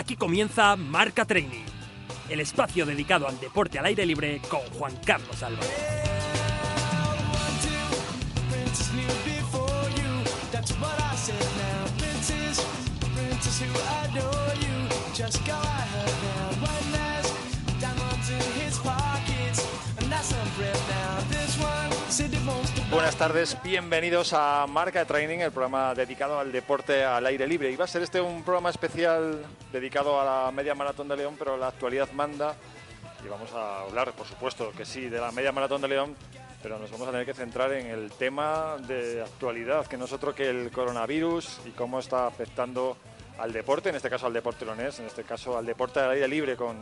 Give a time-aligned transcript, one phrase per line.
[0.00, 1.66] Aquí comienza Marca Training,
[2.30, 6.00] el espacio dedicado al deporte al aire libre con Juan Carlos Álvarez.
[22.90, 27.70] Buenas tardes, bienvenidos a Marca Training, el programa dedicado al deporte al aire libre.
[27.70, 31.36] Y va a ser este un programa especial dedicado a la media maratón de León,
[31.38, 32.56] pero la actualidad manda.
[33.24, 36.16] Y vamos a hablar, por supuesto, que sí, de la media maratón de León,
[36.64, 40.12] pero nos vamos a tener que centrar en el tema de actualidad, que no es
[40.12, 42.96] otro que el coronavirus y cómo está afectando
[43.38, 46.26] al deporte, en este caso al deporte leonés, en este caso al deporte al aire
[46.26, 46.76] libre, con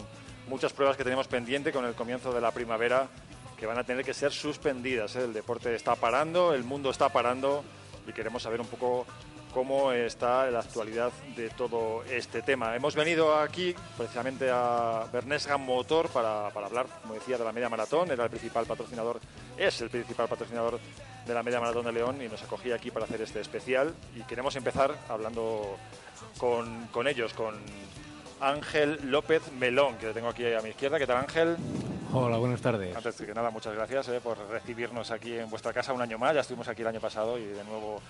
[0.49, 3.09] muchas pruebas que tenemos pendiente con el comienzo de la primavera
[3.59, 5.17] que van a tener que ser suspendidas.
[5.17, 5.25] ¿eh?
[5.25, 7.65] El deporte está parando, el mundo está parando
[8.07, 9.07] y queremos saber un poco
[9.53, 12.77] cómo está la actualidad de todo este tema.
[12.77, 18.11] Hemos venido aquí precisamente a Bernesga Motor para, hablar, como decía, de la media maratón.
[18.11, 19.21] Era el principal patrocinador,
[19.57, 20.79] es el principal patrocinador
[21.27, 23.95] de la media maratón de León y nos acogía aquí para hacer este especial.
[24.15, 25.77] Y queremos empezar hablando
[26.39, 27.57] con, con ellos, con
[28.41, 30.99] Ángel López Melón, que lo tengo aquí a mi izquierda.
[30.99, 31.57] ¿Qué tal, Ángel?
[32.13, 32.97] Hola, buenas tardes.
[32.97, 36.35] Antes que nada, muchas gracias eh, por recibirnos aquí en vuestra casa un año más.
[36.35, 38.01] Ya estuvimos aquí el año pasado y de nuevo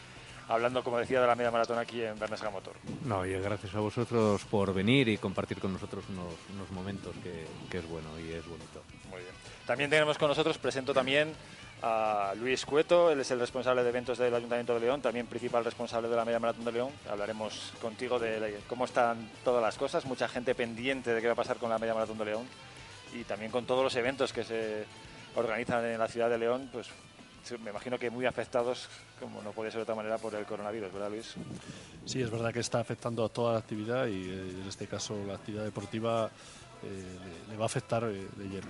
[0.47, 2.75] hablando, como decía, de la media maratón aquí en Bernesga Motor.
[3.05, 7.45] No, y gracias a vosotros por venir y compartir con nosotros unos, unos momentos que,
[7.69, 8.85] que, es bueno y es bonito.
[9.11, 9.33] Muy bien.
[9.67, 11.33] También tenemos con nosotros, presento también
[11.83, 15.65] a Luis Cueto, él es el responsable de eventos del Ayuntamiento de León, también principal
[15.65, 16.91] responsable de la media maratón de León.
[17.11, 21.37] Hablaremos contigo de cómo están todas las cosas, mucha gente pendiente de qué va a
[21.37, 22.47] pasar con la media maratón de León
[23.15, 24.85] y también con todos los eventos que se
[25.35, 26.89] organizan en la ciudad de León, pues
[27.63, 28.89] me imagino que muy afectados,
[29.19, 31.35] como no puede ser de otra manera, por el coronavirus, ¿verdad, Luis?
[32.05, 35.17] Sí, es verdad que está afectando a toda la actividad y eh, en este caso
[35.27, 36.31] la actividad deportiva
[36.83, 37.19] eh,
[37.51, 38.67] le, va a afectar eh, de lleno.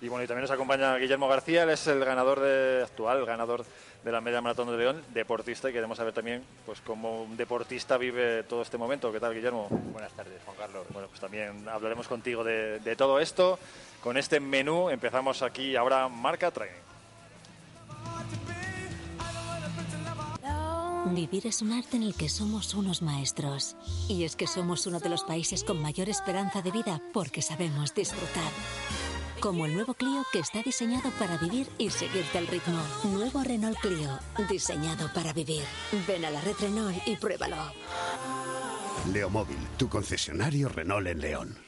[0.00, 3.64] Y bueno, y también nos acompaña Guillermo García, él es el ganador de, actual, ganador
[4.04, 7.96] de la media maratón de León, deportista, y queremos saber también pues cómo un deportista
[7.96, 9.10] vive todo este momento.
[9.10, 9.68] ¿Qué tal, Guillermo?
[9.70, 10.86] Buenas tardes, Juan Carlos.
[10.92, 13.58] Bueno, pues también hablaremos contigo de, de todo esto.
[14.02, 16.86] Con este menú empezamos aquí ahora Marca Training.
[21.14, 23.76] Vivir es un arte en el que somos unos maestros.
[24.08, 27.94] Y es que somos uno de los países con mayor esperanza de vida porque sabemos
[27.94, 28.50] disfrutar.
[29.46, 32.82] Como el nuevo Clio que está diseñado para vivir y seguirte al ritmo.
[33.04, 34.18] Nuevo Renault Clio,
[34.50, 35.62] diseñado para vivir.
[36.08, 37.72] Ven a la red Renault y pruébalo.
[39.12, 41.65] Leomóvil, tu concesionario Renault en León.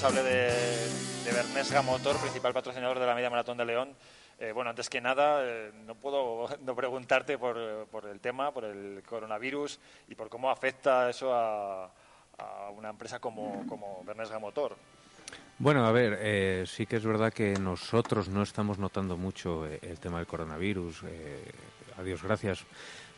[0.00, 3.96] Responsable de, Bernesga Motor, principal patrocinador de la media maratón de León.
[4.38, 8.64] Eh, bueno, antes que nada, eh, no puedo no preguntarte por, por, el tema, por
[8.64, 11.90] el coronavirus y por cómo afecta eso a,
[12.76, 14.76] una empresa como, como Bernesga Motor.
[15.58, 19.80] Bueno, a ver, eh, sí que es verdad que nosotros no estamos notando mucho eh,
[19.82, 21.02] el tema del coronavirus.
[21.98, 22.64] A Dios gracias.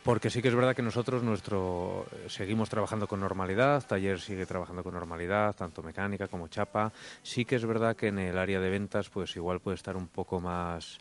[0.03, 4.83] Porque sí que es verdad que nosotros nuestro seguimos trabajando con normalidad, taller sigue trabajando
[4.83, 6.91] con normalidad, tanto mecánica como chapa.
[7.21, 10.07] Sí que es verdad que en el área de ventas pues igual puede estar un
[10.07, 10.97] poco más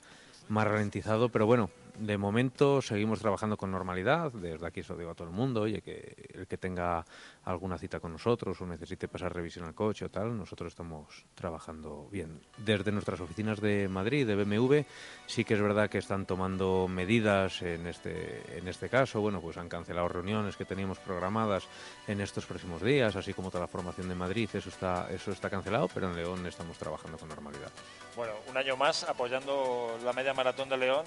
[0.49, 1.71] más ralentizado, pero bueno,
[2.01, 4.33] de momento seguimos trabajando con normalidad.
[4.33, 7.05] Desde aquí eso digo a todo el mundo, oye, que el que tenga
[7.45, 12.09] alguna cita con nosotros o necesite pasar revisión al coche o tal, nosotros estamos trabajando
[12.11, 12.41] bien.
[12.57, 14.81] Desde nuestras oficinas de Madrid, de BMW,
[15.27, 19.21] sí que es verdad que están tomando medidas en este, en este caso.
[19.21, 21.69] Bueno, pues han cancelado reuniones que teníamos programadas
[22.07, 25.51] en estos próximos días, así como toda la formación de Madrid, eso está, eso está
[25.51, 27.71] cancelado, pero en León estamos trabajando con normalidad.
[28.17, 31.05] Bueno, un año más apoyando la media maratón de León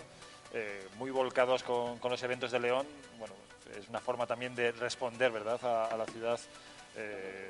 [0.53, 2.85] eh, muy volcados con, con, los eventos de León.
[3.17, 3.33] Bueno,
[3.77, 6.39] es una forma también de responder, ¿verdad?, a, la ciudad.
[6.95, 7.47] Eh,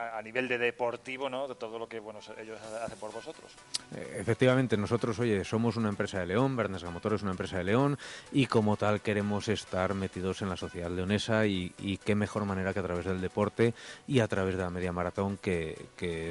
[0.00, 1.48] a, nivel de deportivo, ¿no?
[1.48, 3.52] De todo lo que bueno, ellos hacen por vosotros.
[3.94, 7.64] Eh, efectivamente, nosotros, oye, somos una empresa de León, Bernesga Motor es una empresa de
[7.64, 7.98] León
[8.32, 11.70] y como tal queremos estar metidos en la sociedad leonesa y,
[12.04, 13.74] qué mejor manera que a través del deporte
[14.06, 15.76] y a través de la media maratón que,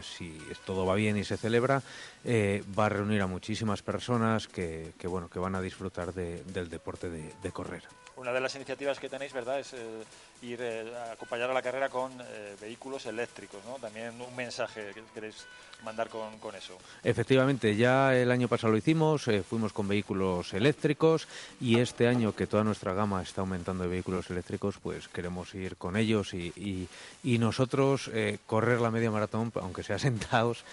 [0.04, 1.82] si todo va bien y se celebra,
[2.26, 6.70] eh, va a reunir a muchísimas personas que, bueno, que van a disfrutar de, del
[6.70, 7.84] deporte de, de correr.
[8.20, 10.04] Una de las iniciativas que tenéis, ¿verdad?, es eh,
[10.42, 13.76] ir eh, a acompañar a la carrera con eh, vehículos eléctricos, ¿no?
[13.76, 15.46] También un mensaje que queréis
[15.86, 16.78] mandar con, eso.
[17.02, 21.30] Efectivamente, ya el año pasado lo hicimos, fuimos con vehículos eléctricos
[21.62, 25.78] y este año que toda nuestra gama está aumentando de vehículos eléctricos, pues queremos ir
[25.78, 26.90] con ellos y
[27.24, 28.12] nosotros
[28.46, 30.66] correr la media maratón, aunque sea sentados,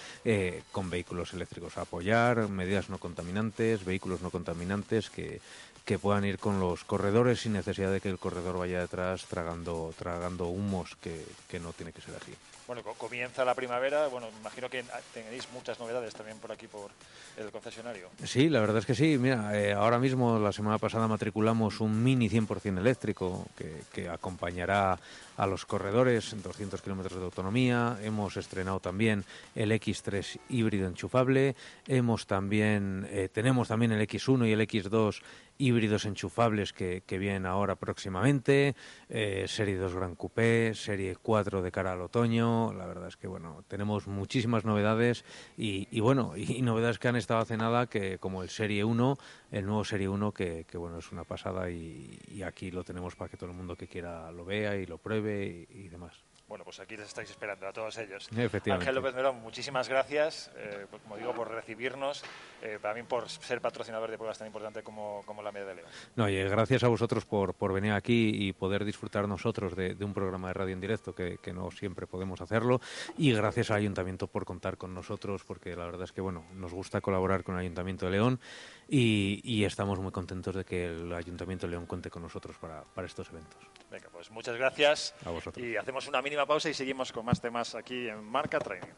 [0.72, 5.40] con vehículos eléctricos, apoyar medidas no contaminantes, vehículos no contaminantes que
[5.87, 9.94] que puedan ir con los corredores sin necesidad de que el corredor vaya detrás tragando,
[9.97, 12.35] tragando humos, que, que no tiene que ser así.
[12.67, 14.85] Bueno, comienza la primavera, bueno, imagino que
[15.15, 16.91] tenéis muchas novedades también por aquí, por
[17.37, 18.09] el concesionario.
[18.25, 19.19] Sí, la verdad es que sí.
[19.19, 24.99] Mira, eh, ahora mismo, la semana pasada matriculamos un Mini 100% eléctrico que, acompañará
[25.37, 27.99] a los corredores en 200 kilómetros de autonomía.
[28.03, 29.25] Hemos estrenado también
[29.55, 31.55] el X3 híbrido enchufable.
[31.87, 35.23] Hemos también, eh, tenemos también el X1 y el X2
[35.59, 38.75] híbridos enchufables que, que vienen ahora próximamente.
[39.09, 42.56] Eh, serie 2 Gran Coupé, Serie 4 de cara al otoño.
[42.76, 45.25] La verdad es que, bueno, tenemos muchísimas novedades
[45.56, 49.17] y, y bueno, y, novedades que han estado hace nada, que como el Serie 1,
[49.53, 53.31] el nuevo Serie 1, que, que bueno, es una pasada y, aquí lo tenemos para
[53.31, 56.25] que todo el mundo que quiera lo vea y lo pruebe y demás.
[56.48, 58.28] Bueno, pues aquí les estáis esperando a todos ellos.
[58.70, 62.22] Ángel López Melón, muchísimas gracias, eh, pues, como digo, por recibirnos,
[62.62, 65.88] eh, también por ser patrocinador de pruebas tan importantes como, como la Media de León.
[66.14, 70.04] No, y gracias a vosotros por, por venir aquí y poder disfrutar nosotros de, de
[70.04, 72.81] un programa de radio en directo, que, que, no siempre podemos hacerlo,
[73.19, 76.72] y gracias al Ayuntamiento por contar con nosotros, porque la verdad es que, bueno, nos
[76.72, 78.40] gusta colaborar con el Ayuntamiento de León
[78.88, 82.83] y, y estamos muy contentos de que el Ayuntamiento de León cuente con nosotros para,
[82.83, 83.59] para estos eventos.
[83.91, 85.15] Venga, pues muchas gracias.
[85.25, 85.65] A vosotros.
[85.65, 88.93] Y hacemos una mínima pausa y seguimos con más temas aquí en Marca Training.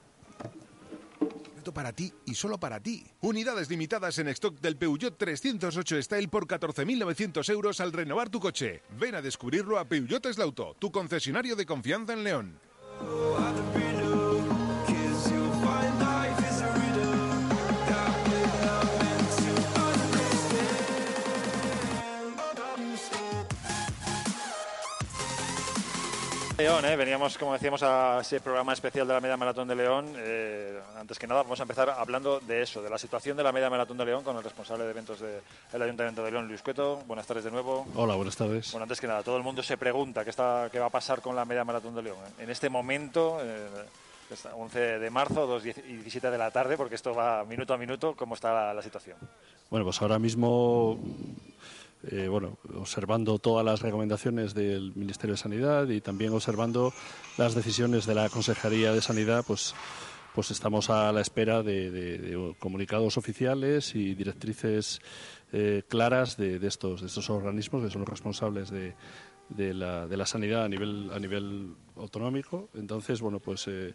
[1.75, 3.06] Para ti y solo para ti.
[3.20, 8.82] Unidades limitadas en stock del Peugeot 308 Style por 14.900 euros al renovar tu coche.
[8.99, 12.58] Ven a descubrirlo a Peugeot Eslauto, tu concesionario de confianza en León.
[26.58, 26.96] León, ¿eh?
[26.96, 30.12] veníamos, como decíamos, a ese programa especial de la Media Maratón de León.
[30.16, 33.52] Eh, antes que nada, vamos a empezar hablando de eso, de la situación de la
[33.52, 37.05] Media Maratón de León con el responsable de eventos del Ayuntamiento de León, Luis Cueto.
[37.06, 37.87] Buenas tardes de nuevo.
[37.94, 38.72] Hola, buenas tardes.
[38.72, 41.20] Bueno, antes que nada, todo el mundo se pregunta qué, está, qué va a pasar
[41.20, 42.19] con la Media Maratón de León.
[42.26, 42.43] ¿eh?
[42.43, 43.69] En este momento, eh,
[44.52, 48.16] 11 de marzo, 2 y 17 de la tarde, porque esto va minuto a minuto,
[48.16, 49.16] ¿cómo está la, la situación?
[49.70, 50.99] Bueno, pues ahora mismo
[52.04, 56.92] eh, bueno, observando todas las recomendaciones del Ministerio de Sanidad y también observando
[57.36, 59.74] las decisiones de la Consejería de Sanidad, pues,
[60.34, 65.00] pues estamos a la espera de, comunicados oficiales y directrices
[65.52, 68.94] eh, claras de, de, estos, de estos organismos que son los responsables de,
[69.48, 72.69] de la, de la sanidad a nivel, a nivel autonómico.
[72.74, 73.94] Entonces, bueno, pues eh,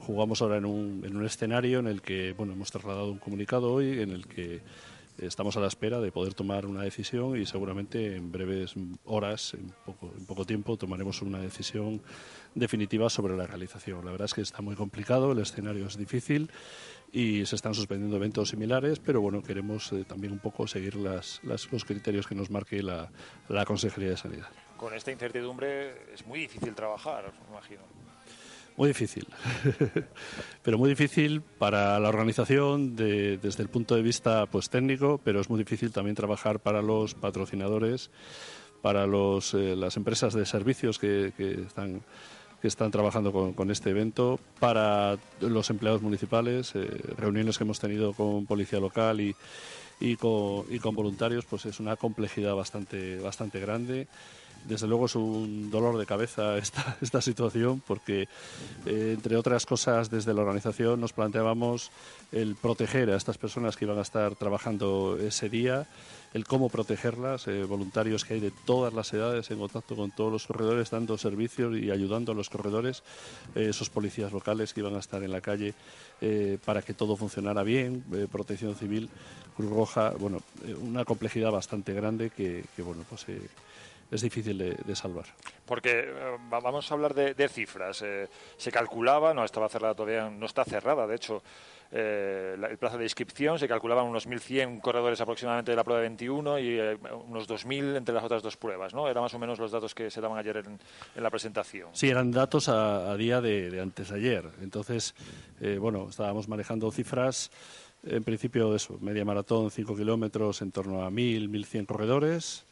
[0.00, 3.72] jugamos ahora en un, en un escenario en el que, bueno, hemos trasladado un comunicado
[3.72, 4.60] hoy en el que
[5.20, 8.74] estamos a la espera de poder tomar una decisión y seguramente en breves
[9.04, 12.02] horas, en poco, en poco tiempo, tomaremos una decisión
[12.54, 14.04] definitiva sobre la realización.
[14.04, 16.50] La verdad es que está muy complicado, el escenario es difícil
[17.12, 21.40] y se están suspendiendo eventos similares, pero bueno, queremos eh, también un poco seguir las,
[21.42, 23.10] los criterios que nos marque la,
[23.48, 24.48] la Consejería de Sanidad.
[24.76, 27.82] Con esta incertidumbre es muy difícil trabajar, me imagino.
[28.80, 29.26] Muy difícil,
[30.62, 35.38] pero muy difícil para la organización de, desde el punto de vista pues, técnico, pero
[35.38, 38.10] es muy difícil también trabajar para los patrocinadores,
[38.80, 41.34] para los, eh, las empresas de servicios que,
[41.66, 42.00] están,
[42.62, 47.80] que están trabajando con, con, este evento, para los empleados municipales, eh, reuniones que hemos
[47.80, 49.36] tenido con policía local y,
[50.00, 54.08] y, con, y con voluntarios, pues es una complejidad bastante, bastante grande
[54.64, 56.58] desde luego es un dolor de cabeza
[57.00, 58.28] esta, situación porque,
[58.86, 61.90] eh, entre otras cosas, desde la organización nos planteábamos
[62.32, 65.86] el proteger a estas personas que iban a estar trabajando ese día,
[66.32, 70.30] el cómo protegerlas, eh, voluntarios que hay de todas las edades en contacto con todos
[70.30, 73.02] los corredores, dando servicios y ayudando a los corredores,
[73.54, 75.74] eh, esos policías locales que iban a estar en la calle
[76.66, 79.08] para que todo funcionara bien, protección civil
[79.56, 80.42] Cruz Roja, bueno,
[80.82, 83.24] una complejidad bastante grande que, bueno, pues
[84.10, 85.26] es difícil de, salvar.
[85.64, 88.04] Porque eh, vamos a hablar de, cifras.
[88.56, 91.42] se calculaba, no estaba cerrada todavía, no está cerrada, de hecho,
[91.92, 96.58] el plazo de inscripción, se calculaban unos 1.100 corredores aproximadamente de la prueba de 21
[96.60, 96.78] y
[97.26, 99.08] unos 2.000 entre las otras dos pruebas, ¿no?
[99.08, 100.78] Eran más o menos los datos que se daban ayer en,
[101.16, 101.88] la presentación.
[101.92, 104.48] Sí, eran datos a, día de, antes de ayer.
[104.62, 105.14] Entonces,
[105.80, 107.50] bueno, estábamos manejando cifras
[108.04, 112.64] en principio, eso, media maratón, 5 kilómetros, en torno a 1.000, 1.100 corredores,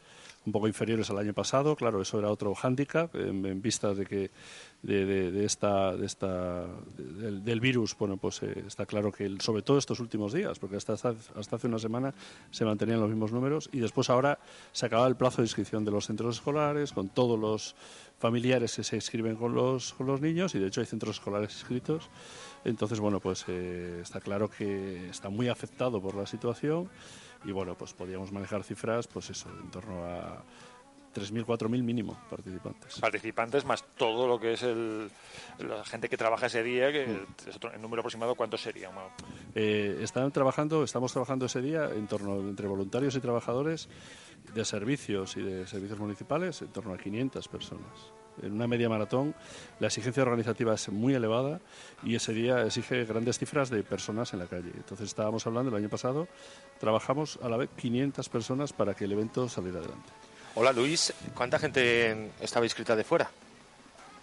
[0.49, 1.75] un poco inferiores al año pasado.
[1.75, 4.31] Claro, eso era otro hándicap en, vista de que
[4.81, 6.65] de, esta, de esta
[6.97, 10.93] del, virus, bueno, pues eh, está claro que sobre todo estos últimos días, porque hasta,
[10.93, 12.13] hasta hace una semana
[12.49, 14.39] se mantenían los mismos números y después ahora
[14.71, 17.75] se acaba el plazo de inscripción de los centros escolares con todos los
[18.17, 21.53] familiares que se inscriben con los, con los niños y de hecho hay centros escolares
[21.53, 22.09] inscritos
[22.65, 26.89] entonces, bueno, pues eh, está claro que está muy afectado por la situación
[27.45, 30.43] y, bueno, pues podríamos manejar cifras, pues eso, en torno a
[31.13, 32.99] 3.000, 4.000 mínimo participantes.
[32.99, 35.09] Participantes más todo lo que es el,
[35.59, 37.49] la gente que trabaja ese día, que mm.
[37.49, 38.91] es otro, el número aproximado, ¿cuánto sería?
[39.55, 43.89] Eh, están trabajando, estamos trabajando ese día en torno entre voluntarios y trabajadores
[44.53, 49.35] de servicios y de servicios municipales, en torno a 500 personas en una media maratón
[49.79, 51.59] la exigencia organizativa es muy elevada
[52.03, 54.71] y ese día exige grandes cifras de personas en la calle.
[54.75, 56.27] Entonces estábamos hablando el año pasado,
[56.79, 60.09] trabajamos a la vez 500 personas para que el evento saliera adelante.
[60.55, 63.29] Hola Luis, ¿cuánta gente estaba inscrita de fuera?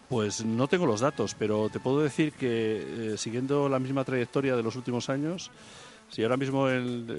[0.09, 4.55] Pues no tengo los datos, pero te puedo decir que eh, siguiendo la misma trayectoria
[4.55, 5.51] de los últimos años,
[6.09, 6.69] si ahora mismo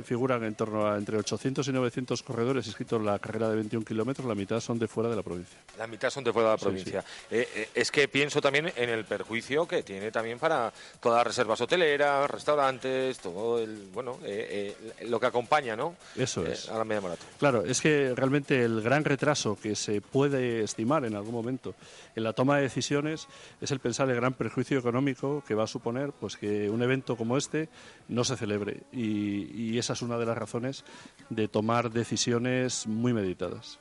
[0.03, 3.85] figuran en torno a entre 800 y 900 corredores inscritos en la carrera de 21
[3.85, 5.57] kilómetros, la mitad son de fuera de la provincia.
[5.77, 7.03] La mitad son de fuera de la provincia.
[7.29, 11.27] Eh, eh, es que pienso también en el perjuicio que tiene también para todas las
[11.27, 15.95] reservas hoteleras, restaurantes, todo el, bueno, eh, lo que acompaña, ¿no?
[16.15, 16.69] Eso es.
[16.69, 17.27] A la media maratón.
[17.39, 21.75] Claro, es que realmente el gran retraso que se puede estimar en algún momento
[22.15, 23.27] en la toma de decisiones
[23.61, 27.15] es el pensar el gran perjuicio económico que va a suponer pues que un evento
[27.15, 27.69] como este
[28.07, 30.83] no se celebre y, esa es una de las razones
[31.29, 33.79] de tomar decisiones muy meditadas.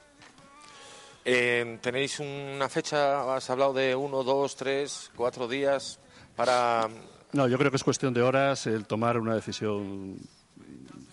[1.25, 3.35] Eh, ¿Tenéis una fecha?
[3.35, 5.99] Has hablado de uno, dos, tres, cuatro días
[6.37, 6.89] para...
[7.33, 10.19] No, yo creo que es cuestión de horas el tomar una decisión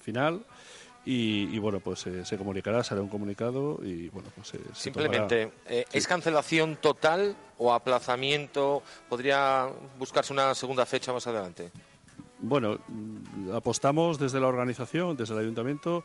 [0.01, 0.45] final.
[1.05, 6.07] Y, bueno, pues eh, se comunicará, será un comunicado y bueno, pues Simplemente, eh, ¿es
[6.07, 8.81] cancelación total o aplazamiento?
[9.09, 9.67] ¿Podría
[9.99, 11.71] buscarse una segunda fecha más adelante?
[12.45, 12.77] Bueno,
[13.53, 16.03] apostamos desde la organización, desde el ayuntamiento,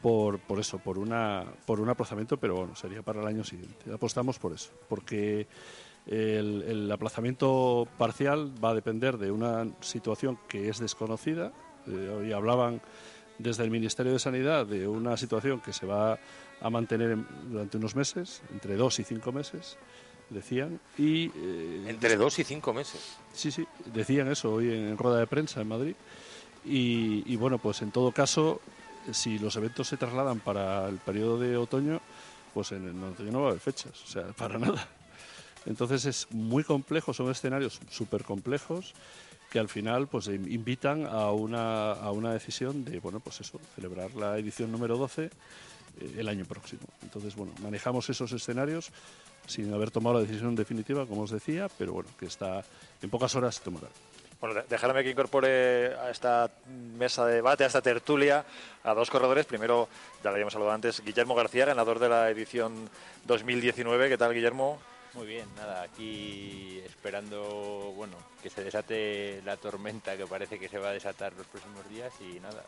[0.00, 3.92] por, por eso, por, una, por un aplazamiento, pero bueno, sería para el año siguiente.
[3.92, 5.48] Apostamos por eso, porque
[6.06, 11.52] el, aplazamiento parcial va a depender de una situación que es desconocida.
[11.88, 12.80] Eh, hoy hablaban
[13.40, 16.20] desde el Ministerio de Sanidad de una situación que se va
[16.60, 17.18] a mantener
[17.50, 19.76] durante unos meses, entre dos y cinco meses
[20.34, 20.80] decían.
[20.98, 23.16] Y, eh, Entre dos y cinco meses.
[23.32, 25.94] Sí, sí, decían eso hoy en, rueda de prensa en Madrid.
[26.66, 28.60] Y, bueno, pues en todo caso,
[29.12, 32.00] si los eventos se trasladan para el periodo de otoño,
[32.54, 34.88] pues en el otoño no va a haber fechas, o sea, para nada.
[35.66, 38.94] Entonces es muy complejo, son escenarios súper complejos
[39.50, 44.12] que al final pues invitan a una, a una decisión de, bueno, pues eso, celebrar
[44.14, 45.30] la edición número 12 eh,
[46.18, 46.82] el año próximo.
[47.02, 48.90] Entonces, bueno, manejamos esos escenarios
[49.46, 52.64] sin haber tomado la decisión definitiva, como os decía, pero bueno, que está
[53.02, 53.88] en pocas horas se tomará.
[54.40, 56.50] Bueno, déjame que incorpore a esta
[56.98, 58.44] mesa de debate, a esta tertulia,
[58.82, 59.46] a dos corredores.
[59.46, 59.88] Primero,
[60.22, 62.90] ya lo habíamos saludado antes, Guillermo García, ganador de la edición
[63.24, 64.10] 2019.
[64.10, 64.78] ¿Qué tal, Guillermo?
[65.14, 70.78] Muy bien, nada, aquí esperando, bueno, que se desate la tormenta que parece que se
[70.78, 72.64] va a desatar los próximos días y nada,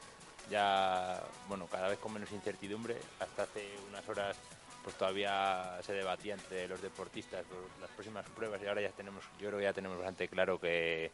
[0.49, 2.97] ya, bueno, cada vez con menos incertidumbre.
[3.19, 4.37] Hasta hace unas horas
[4.87, 7.45] pues todavía se debatía entre los deportistas
[7.81, 11.11] las próximas pruebas y ahora ya tenemos, yo creo que ya tenemos bastante claro que,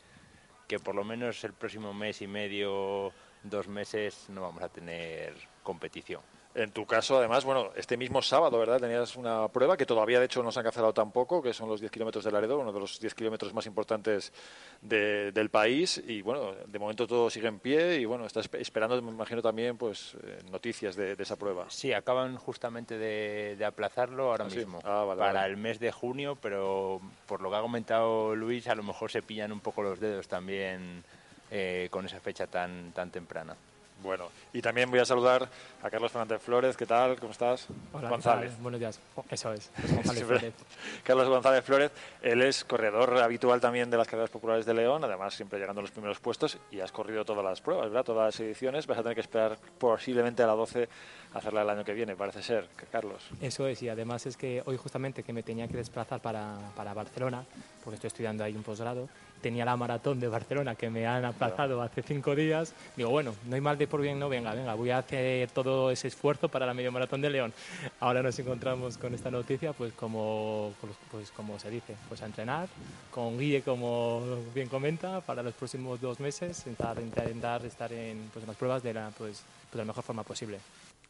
[0.69, 5.33] que por lo menos el próximo mes y medio, dos meses, no vamos a tener
[5.63, 6.21] competición.
[6.55, 8.79] En tu caso, además, bueno, este mismo sábado, ¿verdad?
[8.79, 11.81] Tenías una prueba que todavía, de hecho, no se han cancelado tampoco, que son los
[11.81, 14.35] 10 kilómetros de Laredo, uno de los 10 kilómetros más importantes
[14.83, 16.03] del país.
[16.07, 19.79] Y bueno, de momento todo sigue en pie y bueno, estás esperando, me imagino también,
[19.79, 21.65] pues eh, noticias de, esa prueba.
[21.71, 27.01] Sí, acaban justamente de, aplazarlo ahora ¿Ah, mismo, ah, para el mes de junio, pero
[27.27, 30.29] por lo que ha comentado Luis, a lo mejor se pillan un poco los dedos
[30.29, 31.03] también
[31.51, 33.57] eh, con esa fecha tan, tan temprana.
[34.03, 35.49] Bueno, y también voy a saludar
[35.83, 36.77] a Carlos Fernández Flores.
[36.77, 37.21] ¿Qué tal?
[37.21, 37.69] ¿Cómo estás?
[37.93, 38.53] Hola, González.
[38.61, 38.99] Buenos días.
[39.15, 39.71] Oh, eso es.
[39.95, 40.55] González Flores.
[41.05, 41.91] Carlos González Flores.
[42.21, 45.83] Él es corredor habitual también de las carreras populares de León, además siempre llegando a
[45.83, 48.05] los primeros puestos y has corrido todas las pruebas, ¿verdad?
[48.05, 48.87] Todas las ediciones.
[48.89, 50.89] Vas a tener que esperar posiblemente a la 12
[51.35, 53.23] a hacerla el año que viene, parece ser, Carlos.
[53.41, 56.93] Eso es, y además es que hoy justamente que me tenía que desplazar para, para
[56.93, 57.45] Barcelona,
[57.85, 59.09] porque estoy estudiando ahí un posgrado,
[59.43, 62.75] tenía la maratón de Barcelona que me han aplazado hace cinco días.
[62.97, 65.91] Digo, bueno, no hay mal de por bien, no, venga, venga, voy a hacer todo
[65.91, 67.53] ese esfuerzo para la medio maratón de León.
[68.01, 70.73] Ahora nos encontramos con esta noticia, pues como,
[71.11, 72.69] pues como se dice, pues a entrenar,
[73.11, 74.23] con Guille, como
[74.55, 78.83] bien comenta, para los próximos dos meses, intentar, intentar estar en, pues, en las pruebas
[78.83, 80.59] de la, pues, pues de la mejor forma posible.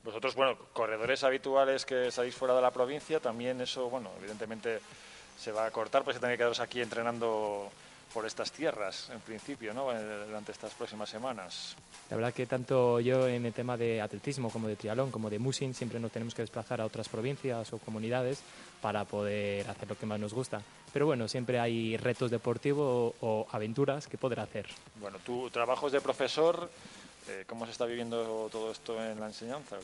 [0.05, 4.81] Vosotros, bueno, corredores habituales que salís fuera de la provincia, también eso, bueno, evidentemente
[5.39, 7.71] se va a cortar, pues tenéis que quedaros aquí entrenando
[8.13, 9.93] por estas tierras, en principio, ¿no?
[9.93, 11.77] Eh, durante estas próximas semanas.
[12.11, 15.39] La verdad que tanto yo en el tema de atletismo como de triatlón como de
[15.39, 18.43] musing siempre nos tenemos que desplazar a otras provincias o comunidades
[18.81, 20.61] para poder hacer lo que más nos gusta.
[20.93, 24.67] Pero bueno, siempre hay retos deportivos o, aventuras que poder hacer.
[25.01, 26.69] Bueno, tu trabajo es de profesor.
[27.29, 29.77] Eh, ¿Cómo se está viviendo todo esto en la enseñanza?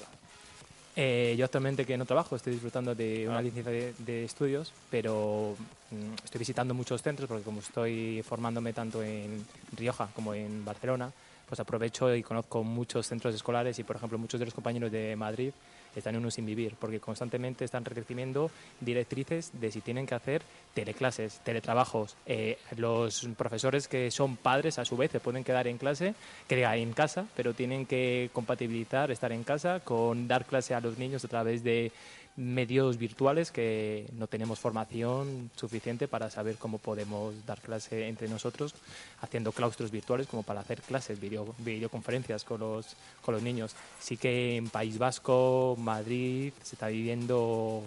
[1.01, 3.43] Eh, yo actualmente que no trabajo, estoy disfrutando de una ah.
[3.43, 5.55] licencia de, estudios, pero
[5.93, 11.13] mm, estoy visitando muchos centros porque como estoy formándome tanto en Rioja como en Barcelona,
[11.49, 15.15] pues aprovecho y conozco muchos centros escolares y, por ejemplo, muchos de los compañeros de
[15.15, 15.53] Madrid
[15.99, 18.51] están en uno sin vivir, porque constantemente están recibiendo
[18.81, 20.43] directrices de si tienen que hacer
[20.75, 22.17] teleclases, teletrabajos.
[22.27, 26.15] Eh, los profesores que son padres a su vez se pueden quedar en clase,
[26.47, 30.99] que en casa, pero tienen que compatibilizar estar en casa con dar clase a los
[30.99, 31.93] niños a través de
[32.39, 38.75] medios virtuales que no tenemos formación suficiente para saber cómo podemos dar clase entre nosotros
[39.21, 43.75] haciendo claustros virtuales como para hacer clases, video, videoconferencias con los, con los niños.
[43.99, 47.83] Sí que en País Vasco, Madrid, se está viviendo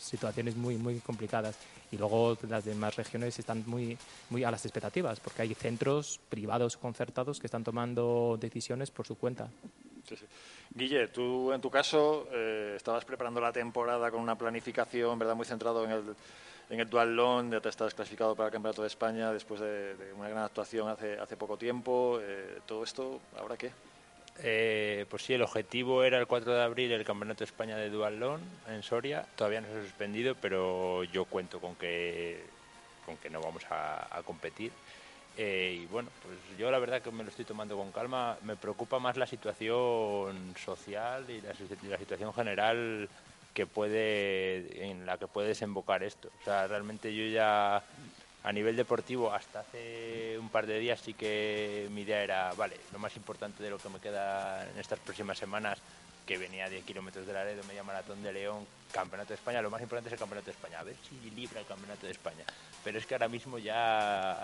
[0.00, 1.56] situaciones muy, muy complicadas
[1.90, 3.98] y luego las demás regiones están muy,
[4.30, 9.16] muy a las expectativas porque hay centros privados concertados que están tomando decisiones por su
[9.16, 9.48] cuenta.
[10.76, 15.46] Guille, tú en tu caso eh, estabas preparando la temporada con una planificación verdad muy
[15.46, 16.02] centrado en el,
[16.68, 19.96] en el Dual Long, ya te estás clasificado para el Campeonato de España después de,
[20.18, 22.18] una gran actuación hace, hace poco tiempo.
[22.20, 23.70] Eh, ¿Todo esto ahora qué?
[24.42, 27.88] Eh, pues sí, el objetivo era el 4 de abril el Campeonato de España de
[27.88, 29.26] Dual Long en Soria.
[29.34, 32.44] Todavía no se ha suspendido, pero yo cuento con que,
[33.06, 34.72] con que no vamos a competir.
[35.36, 38.38] Eh, y bueno, pues yo la verdad que me lo estoy tomando con calma.
[38.42, 41.54] Me preocupa más la situación social y la,
[41.98, 43.08] situación general
[43.52, 46.28] que puede en la que puede desembocar esto.
[46.40, 47.82] O sea, realmente yo ya
[48.44, 52.76] a nivel deportivo hasta hace un par de días sí que mi idea era, vale,
[52.92, 55.78] lo más importante de lo que me queda en estas próximas semanas,
[56.24, 59.70] que venía a 10 kilómetros de Laredo, media maratón de León, campeonato de España, lo
[59.70, 62.44] más importante es el campeonato de España, a ver si libra el campeonato de España.
[62.84, 64.40] Pero es que ahora mismo ya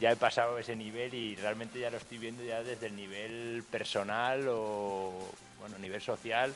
[0.00, 3.64] ya he pasado ese nivel y realmente ya lo estoy viendo ya desde el nivel
[3.70, 5.12] personal o
[5.58, 6.54] bueno nivel social.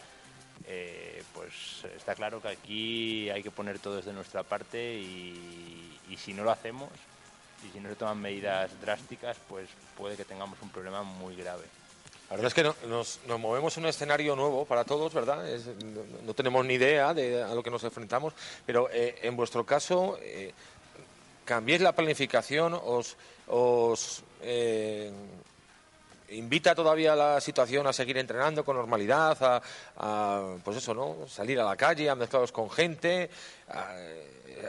[0.67, 6.35] Eh, pues está claro que aquí hay que poner todo desde nuestra parte y, si
[6.35, 6.91] no lo hacemos
[7.67, 11.65] y si no se toman medidas drásticas pues puede que tengamos un problema muy grave.
[12.29, 15.45] La verdad es que nos, movemos en un escenario nuevo para todos, ¿verdad?
[16.25, 20.19] no, tenemos ni idea de a lo que nos enfrentamos, pero eh, en vuestro caso,
[20.21, 20.53] eh,
[21.45, 23.17] cambiéis la planificación, os,
[23.49, 25.13] os eh,
[26.31, 29.63] invita todavía la situación a seguir entrenando con normalidad,
[29.97, 31.29] a, pues eso, ¿no?
[31.29, 33.31] Salir a la calle, a mezclaros con gente.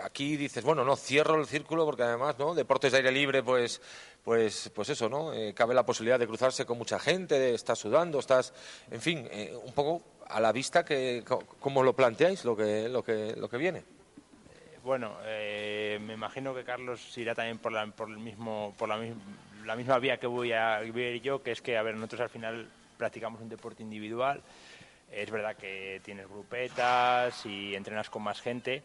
[0.03, 2.53] aquí dices, bueno, no, cierro el círculo porque además, ¿no?
[2.53, 3.81] Deportes de aire libre, pues,
[4.23, 5.33] pues, pues eso, ¿no?
[5.33, 8.53] Eh, cabe la posibilidad de cruzarse con mucha gente, estás sudando, estás,
[8.89, 11.23] en fin, eh, un poco a la vista que,
[11.59, 13.83] cómo lo planteáis lo que, lo que, lo que viene.
[14.83, 18.99] Bueno, eh, me imagino que Carlos irá también por la, por el mismo, por la,
[19.63, 22.29] la, misma vía que voy a ir yo, que es que, a ver, nosotros al
[22.29, 22.67] final
[22.97, 24.41] practicamos un deporte individual.
[25.09, 28.83] Es verdad que tienes grupetas y entrenas con más gente,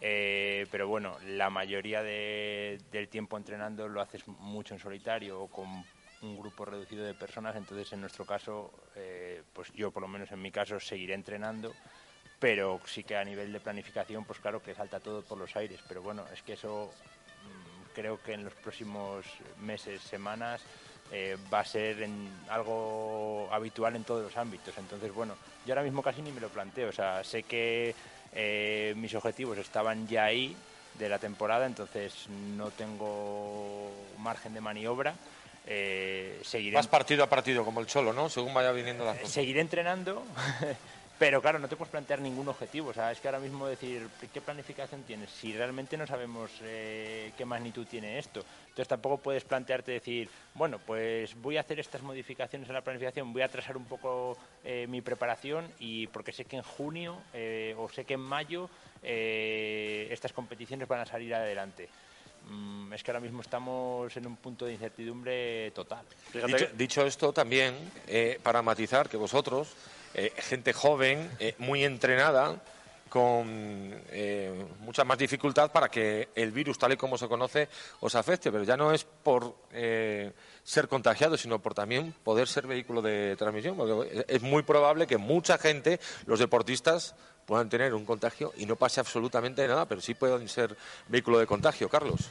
[0.00, 5.66] eh, pero bueno, la mayoría del tiempo entrenando lo haces mucho en solitario o con
[6.22, 7.56] un grupo reducido de personas.
[7.56, 11.74] Entonces, en nuestro caso, eh, pues yo por lo menos en mi caso seguiré entrenando
[12.40, 15.78] pero sí que a nivel de planificación, pues claro que salta todo por los aires,
[15.86, 16.90] pero bueno, es que eso
[17.44, 19.26] mm, creo que en los próximos
[19.60, 20.62] meses, semanas,
[21.12, 22.08] eh, va a ser
[22.48, 24.76] algo habitual en todos los ámbitos.
[24.78, 25.34] Entonces, bueno,
[25.66, 27.94] yo ahora mismo casi ni me lo planteo, o sea, sé que
[28.32, 30.56] eh, mis objetivos estaban ya ahí
[30.98, 35.14] de la temporada, entonces no tengo margen de maniobra.
[35.66, 38.28] Eh, seguiré, Vas partido a partido como el cholo, ¿no?
[38.28, 39.32] Según vaya viniendo las cosas.
[39.32, 40.24] seguiré entrenando,
[41.20, 42.88] pero claro, no te puedes plantear ningún objetivo.
[42.88, 47.32] O sea, es que ahora mismo decir qué planificación tienes si realmente no sabemos eh,
[47.36, 48.40] qué magnitud tiene esto.
[48.62, 53.34] Entonces tampoco puedes plantearte decir, bueno, pues voy a hacer estas modificaciones en la planificación,
[53.34, 57.74] voy a atrasar un poco eh, mi preparación y porque sé que en junio eh,
[57.76, 58.70] o sé que en mayo
[59.02, 61.90] eh, estas competiciones van a salir adelante.
[62.48, 66.04] Mm, es que ahora mismo estamos en un punto de incertidumbre total.
[66.32, 67.74] Dicho, dicho esto, también,
[68.06, 69.74] eh, para matizar que vosotros,
[70.14, 72.60] eh, gente joven, eh, muy entrenada,
[73.10, 73.44] con
[74.12, 77.68] eh, mucha más dificultad para que el virus, tal y como se conoce,
[77.98, 78.50] os afecte.
[78.50, 83.36] Pero ya no es por eh, ser contagiado, sino por también poder ser vehículo de
[83.36, 83.76] transmisión.
[83.76, 88.76] Porque es muy probable que mucha gente, los deportistas, puedan tener un contagio y no
[88.76, 90.76] pase absolutamente nada, pero sí pueden ser
[91.08, 91.88] vehículo de contagio.
[91.88, 92.30] Carlos.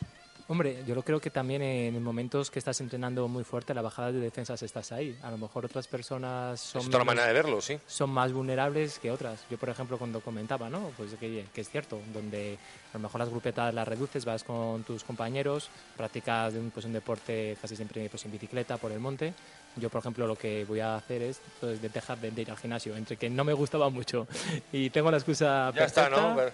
[0.52, 4.20] Hombre, yo creo que también en momentos que estás entrenando muy fuerte, la bajada de
[4.20, 5.16] defensas estás ahí.
[5.22, 7.78] A lo mejor otras personas son, Es otra menos- manera de verlo, sí.
[7.86, 9.42] son más vulnerables que otras.
[9.52, 10.92] Yo, por ejemplo, cuando comentaba, ¿no?
[10.98, 12.58] Pues que, que es cierto, donde
[12.92, 16.94] a lo mejor las grupetas las reduces, vas con tus compañeros, practicas un, pues, un
[16.94, 19.36] deporte casi siempre pues, en bicicleta por el monte.
[19.76, 22.50] Yo, por ejemplo, lo que voy a hacer es pues, de dejar de, de ir
[22.50, 24.28] al gimnasio, entre que no me gustaba mucho
[24.74, 26.28] y tengo la excusa Ya está, perfecta.
[26.30, 26.36] ¿no?
[26.36, 26.52] Pero-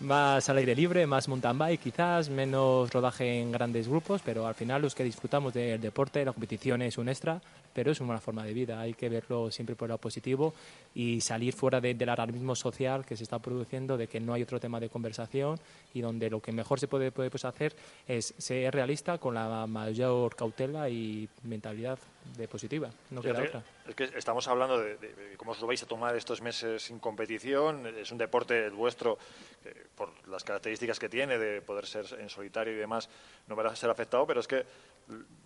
[0.00, 4.54] Más al aire libre, más mountain bike quizás, menos rodaje en grandes grupos, pero al
[4.54, 7.40] final los que disfrutamos del deporte, la competición es un extra,
[7.78, 10.52] pero es una forma de vida, hay que verlo siempre por lo positivo
[10.96, 14.42] y salir fuera de- del alarmismo social que se está produciendo, de que no hay
[14.42, 15.60] otro tema de conversación
[15.94, 17.76] y donde lo que mejor se puede, puede, pues, hacer
[18.08, 22.00] es ser realista con la mayor cautela y mentalidad
[22.36, 23.62] de positiva, no queda otra.
[23.86, 26.82] Es que estamos hablando de, de- de cómo os lo vais a tomar estos meses
[26.82, 27.86] sin competición.
[27.96, 29.18] Es un deporte el vuestro,
[29.62, 33.08] que por las características que tiene de poder ser en solitario y demás,
[33.46, 34.64] no va a ser afectado, pero es que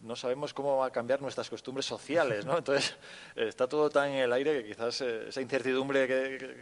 [0.02, 2.58] no sabemos cómo va a cambiar nuestras costumbres sociales, ¿no?
[2.58, 2.96] Entonces,
[3.36, 6.06] eh, está todo tan en el aire que quizás eh, esa incertidumbre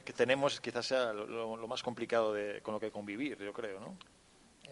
[0.05, 3.53] que, tenemos quizás sea lo, lo- lo más complicado de, con lo que convivir, yo
[3.53, 3.97] creo, ¿no?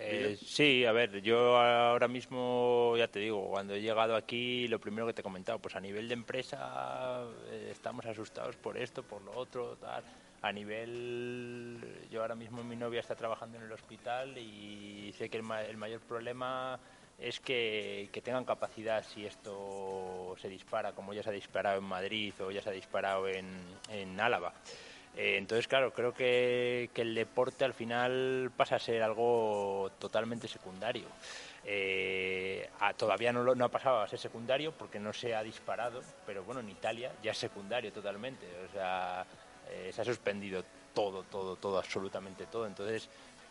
[0.01, 4.79] Eh, sí, a ver, yo ahora mismo, ya te digo, cuando he llegado aquí, lo
[4.79, 9.03] primero que te he comentado, pues a nivel de empresa eh, estamos asustados por esto,
[9.03, 10.05] por lo otro, tal.
[10.43, 15.37] A nivel, yo ahora mismo mi novia está trabajando en el hospital y sé que
[15.39, 16.79] el, ma- el mayor problema
[17.19, 21.85] es que, que tengan capacidad si esto se dispara, como ya se ha disparado en
[21.85, 23.47] Madrid o ya se ha disparado en,
[23.91, 24.53] en Álava.
[25.17, 30.47] Eh, entonces, claro, creo que, que el deporte al final pasa a ser algo totalmente
[30.47, 31.07] secundario.
[31.65, 36.45] Eh, a- todavía no, ha pasado a ser secundario porque no se ha disparado, pero
[36.45, 38.47] bueno, en Italia ya es secundario totalmente.
[38.69, 39.27] O sea,
[39.71, 42.67] eh, se ha suspendido todo, todo, todo, absolutamente todo.
[42.67, 43.09] Entonces,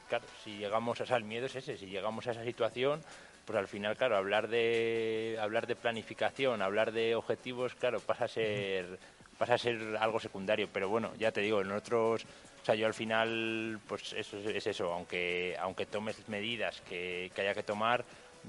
[0.07, 3.01] claro, si llegamos a, o miedo es ese, si llegamos a esa situación,
[3.47, 8.27] pues al final, claro, hablar de, hablar de planificación, hablar de objetivos, claro, pasa a
[8.27, 8.99] ser
[9.37, 12.25] pasa a ser algo secundario, pero bueno, ya te digo, nosotros,
[12.61, 17.31] o sea, yo al final, pues eso es, es eso, aunque aunque tomes medidas que,
[17.33, 18.03] que haya que tomar,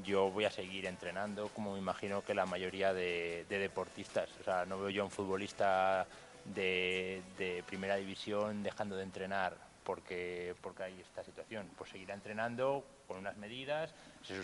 [0.05, 4.45] yo voy a seguir entrenando, como me imagino que la mayoría de, de deportistas, o
[4.45, 6.07] sea, no veo yo a un futbolista
[6.45, 7.23] de
[7.69, 13.39] primera división dejando de entrenar porque porque hay esta situación, pues seguirá entrenando con unas
[13.39, 14.35] medidas, se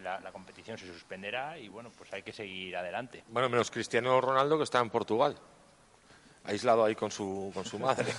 [0.00, 3.24] la, la competición se suspenderá y bueno, pues hay que seguir adelante.
[3.26, 5.36] Bueno, menos Cristiano Ronaldo que está en Portugal.
[6.44, 8.06] Aislado ahí con su, con su madre.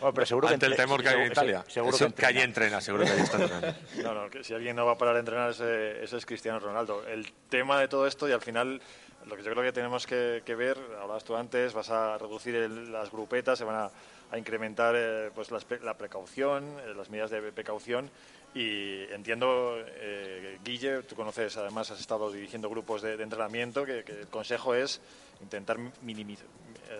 [0.00, 1.64] Bueno, pero seguro que Ante el entre- temor que hay en seguro- Italia.
[1.68, 3.78] seguro Eso- que que allí entrena, seguro que allí está entrenando.
[4.02, 6.58] No, no, que si alguien no va a parar de entrenar ese, ese es Cristiano
[6.58, 7.06] Ronaldo.
[7.06, 8.80] El tema de todo esto y al final
[9.26, 12.54] lo que yo creo que tenemos que, que ver, hablabas tú antes, vas a reducir
[12.56, 13.90] el- las grupetas, se van a,
[14.30, 18.10] a incrementar eh, pues las la precaución, eh, las medidas de precaución
[18.54, 24.02] y entiendo, eh, Guille, tú conoces, además has estado dirigiendo grupos de, de entrenamiento, que,
[24.02, 25.00] que el consejo es
[25.40, 26.46] intentar minimizar,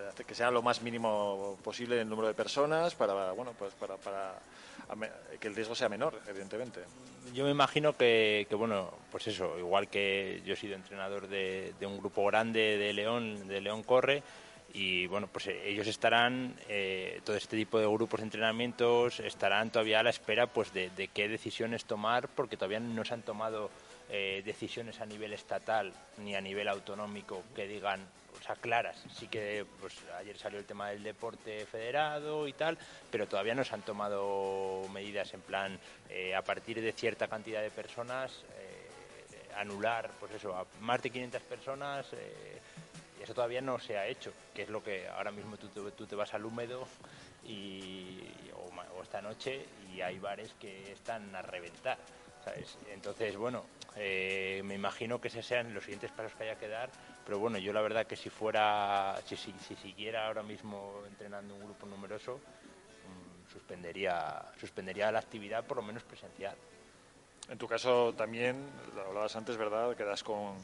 [0.09, 3.97] hacer que sea lo más mínimo posible el número de personas para, bueno, pues para,
[3.97, 4.35] para
[5.39, 6.81] que el riesgo sea menor, evidentemente.
[7.33, 11.73] Yo me imagino que, que, bueno, pues eso, igual que yo he sido entrenador de,
[11.79, 14.23] de un grupo grande de León, de León Corre,
[14.73, 19.69] y bueno, pues eh, ellos estarán, eh, todo este tipo de grupos de entrenamientos estarán
[19.69, 23.69] todavía a la espera pues de, qué decisiones tomar, porque todavía no se han tomado
[24.09, 28.01] eh, decisiones a nivel estatal ni a nivel autonómico que digan,
[28.39, 29.03] o sea, claras.
[29.13, 32.77] Sí que pues ayer salió el tema del deporte federado y tal,
[33.09, 35.79] pero todavía no se han tomado medidas en plan
[36.35, 38.43] a partir de cierta cantidad de personas
[39.57, 42.07] anular, pues eso, a más de 500 personas.
[43.21, 46.15] Eso todavía no se ha hecho, que es lo que ahora mismo tú, tú te
[46.15, 46.87] vas al húmedo
[47.43, 48.19] y,
[48.53, 51.97] o, esta noche y hay bares que están a reventar.
[52.91, 56.89] Entonces, bueno, eh, me imagino que ese sean los siguientes pasos que haya que dar,
[57.25, 61.53] pero bueno, yo la verdad que si fuera, si, si, si siguiera ahora mismo entrenando
[61.53, 66.55] un grupo numeroso, mm, suspendería, suspendería la actividad por lo menos presencial.
[67.49, 69.95] En tu caso también, lo hablabas antes, ¿verdad?
[69.95, 70.55] Quedas con,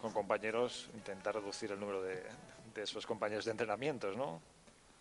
[0.00, 2.22] con compañeros, intentar reducir el número de,
[2.74, 4.40] de esos compañeros de entrenamientos, ¿no?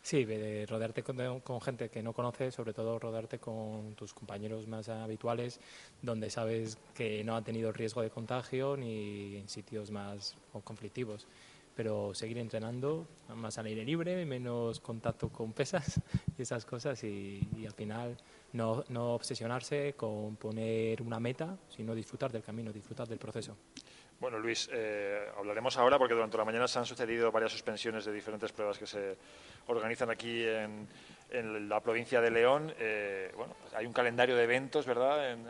[0.02, 4.88] Sí, de rodearte con, gente que no conoces, sobre todo rodearte con tus compañeros más
[4.88, 5.60] habituales,
[6.02, 11.28] donde sabes que no han tenido riesgo de contagio ni en sitios más conflictivos.
[11.76, 16.02] Pero seguir entrenando más al aire libre, menos contacto con pesas
[16.38, 18.18] y esas cosas, y, y al final
[18.54, 23.56] no, no obsesionarse con poner una meta, sino disfrutar del camino, disfrutar del proceso.
[24.20, 28.12] Bueno, Luis, eh, hablaremos ahora porque durante la mañana se han sucedido varias suspensiones de
[28.12, 29.18] diferentes pruebas que se
[29.68, 30.88] organizan aquí en,
[31.30, 32.74] en la provincia de León.
[32.78, 35.46] Eh, bueno, hay un calendario de eventos, ¿verdad?, en,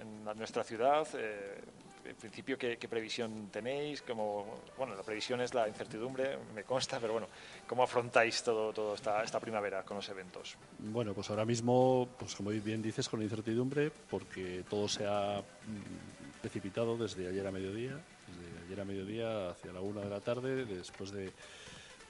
[0.00, 1.06] en nuestra ciudad.
[1.14, 1.60] Eh,
[2.04, 4.02] en principio, ¿qué, ¿qué, previsión tenéis?
[4.02, 7.28] Como, bueno, la previsión es la incertidumbre, me consta, pero bueno,
[7.66, 10.56] ¿cómo afrontáis todo, todo esta, esta primavera con los eventos?
[10.78, 16.40] Bueno, pues ahora mismo, pues como bien dices, con incertidumbre, porque todo se ha mm,
[16.40, 17.98] precipitado desde ayer a mediodía,
[18.40, 21.32] desde ayer a mediodía hacia la una de la tarde, después de,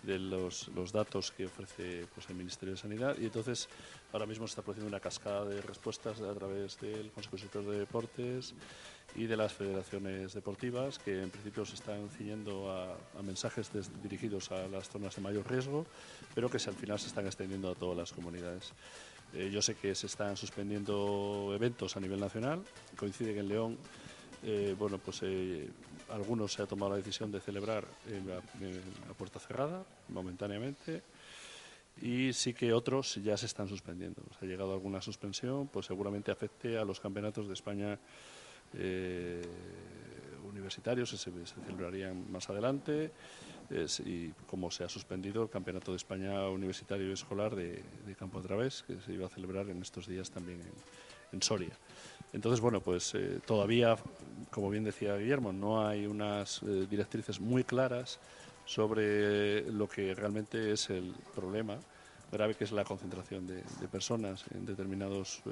[0.02, 3.16] de los, datos que ofrece pues, el Ministerio de Sanidad.
[3.18, 3.68] Y entonces
[4.12, 7.78] ahora mismo se está produciendo una cascada de respuestas a través del Consejo Superior de
[7.80, 8.54] Deportes
[9.14, 13.70] y de las federaciones deportivas, que en principio se están ciñendo a, mensajes
[14.02, 15.87] dirigidos a las zonas de mayor riesgo,
[16.35, 18.72] pero que al final se están extendiendo a todas las comunidades.
[19.35, 22.62] Eh, yo sé que se están suspendiendo eventos a nivel nacional.
[22.96, 23.78] Coincide que en León
[24.44, 25.68] eh, bueno, pues eh,
[26.12, 28.27] algunos se ha tomado la decisión de celebrar en
[29.14, 31.03] puerta cerrada momentáneamente
[32.01, 34.22] y sí que otros ya se están suspendiendo.
[34.38, 37.98] Se ha llegado alguna suspensión, pues seguramente afecte a los campeonatos de España
[38.75, 39.42] eh,
[40.48, 41.31] universitarios se, se,
[41.66, 43.11] celebrarían más adelante
[44.05, 48.40] y como se ha suspendido el campeonato de España universitario y escolar de, de campo
[48.42, 50.61] través que se iba a celebrar en estos días también
[51.33, 51.72] en Soria.
[52.33, 53.97] Entonces, bueno, pues eh, todavía,
[54.51, 58.18] como bien decía Guillermo, no hay unas eh, directrices muy claras
[58.64, 61.79] sobre lo que realmente es el problema
[62.31, 65.51] grave que es la concentración de, personas en determinados eh,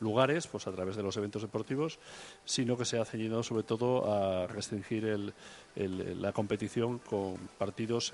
[0.00, 1.98] lugares, pues a través de los eventos deportivos,
[2.44, 5.32] sino que se ha ceñido sobre todo a restringir el,
[5.76, 8.12] el, la competición con partidos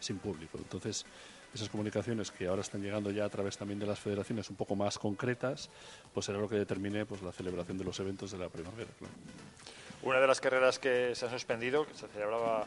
[0.00, 0.56] sin público.
[0.56, 1.04] Entonces,
[1.54, 4.76] esas comunicaciones que ahora están llegando ya a través también de las federaciones un poco
[4.76, 5.70] más concretas,
[6.12, 8.90] pues será lo que determine pues, la celebración de los eventos de la primavera.
[10.02, 12.66] Una de las carreras que se han suspendido, que se celebraba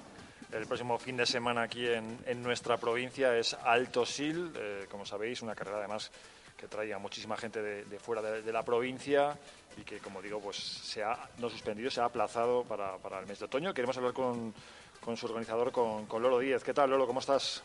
[0.51, 5.41] el próximo fin de semana aquí en, nuestra provincia, es Alto Sil, eh, como sabéis,
[5.41, 6.11] una carrera además
[6.57, 9.35] que traía muchísima gente de, fuera de, de, la provincia
[9.77, 13.25] y que, como digo, pues se ha no suspendido, se ha aplazado para, para el
[13.25, 13.73] mes de otoño.
[13.73, 14.53] Queremos hablar con,
[14.99, 16.63] con su organizador, con, con Lolo Díez.
[16.63, 17.07] ¿Qué tal, Lolo?
[17.07, 17.63] ¿Cómo estás?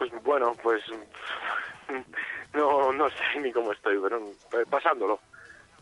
[0.00, 0.82] Pues bueno, pues
[2.54, 5.20] no, no sé ni cómo estoy, pero eh, pasándolo,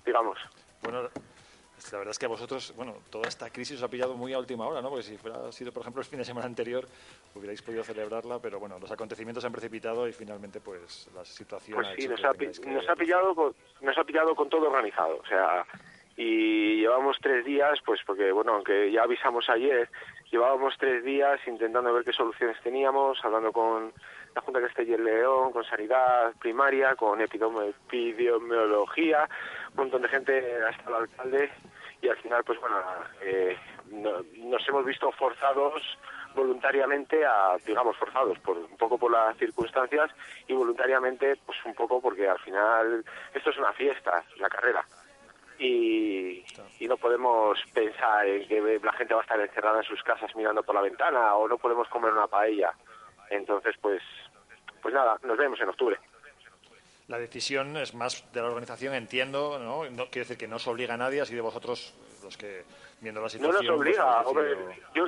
[0.04, 0.37] digamos.
[0.83, 4.33] Bueno, la verdad es que a vosotros, bueno, toda esta crisis os ha pillado muy
[4.33, 4.88] a última hora, ¿no?
[4.88, 6.88] Porque si fuera sido, por ejemplo, el fin de semana anterior,
[7.37, 11.76] hubierais podido celebrarla, pero bueno, los acontecimientos se han precipitado y finalmente, pues, la situación
[11.76, 12.50] pues sí, nos, ha, que...
[12.66, 15.64] nos ha pillado con, nos ha pillado con todo organizado, o sea,
[16.18, 19.88] y llevamos tres días, pues porque, bueno, aunque ya avisamos ayer,
[20.33, 23.92] llevábamos tres días intentando ver qué soluciones teníamos, hablando con
[24.35, 29.28] la Junta Castilla y León, con Sanidad Primaria, con Epidemiología,
[29.70, 31.52] un montón de gente, hasta el alcalde,
[32.02, 32.78] y al final, pues bueno,
[33.22, 33.57] eh,
[33.92, 35.81] no, nos hemos visto forzados
[36.35, 40.11] voluntariamente a, digamos, forzados por un poco por las circunstancias
[40.48, 44.85] y voluntariamente, pues un poco porque al final esto es una fiesta, la carrera
[45.59, 46.44] y,
[46.79, 50.35] y, no podemos pensar en que la gente va a estar encerrada en sus casas
[50.37, 52.73] mirando por la ventana o no podemos comer una paella.
[53.31, 54.03] Entonces, pues,
[54.81, 55.99] pues nada, nos vemos en octubre.
[57.09, 59.88] La decisión es más de la organización, entiendo, ¿no?
[59.90, 62.64] no quiere decir que no os obliga a nadie, así de vosotros los que,
[63.01, 63.64] viendo la situación...
[63.64, 65.07] No nos obliga, pues, hombre, yo,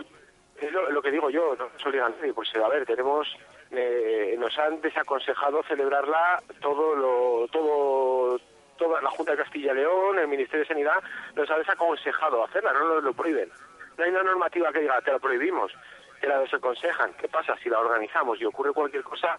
[0.61, 2.33] es lo, lo, que digo yo, no nos obliga a nadie.
[2.33, 3.29] Pues a ver, tenemos,
[3.71, 8.41] eh, nos han desaconsejado celebrarla todo lo, todo
[8.81, 11.03] toda la Junta de Castilla y León, el Ministerio de Sanidad,
[11.37, 13.51] nos ha desaconsejado hacerla, no nos lo prohíben.
[13.97, 15.71] No hay una normativa que diga, te la prohibimos,
[16.19, 17.13] te la desaconsejan.
[17.21, 19.39] ¿Qué pasa si la organizamos y ocurre cualquier cosa?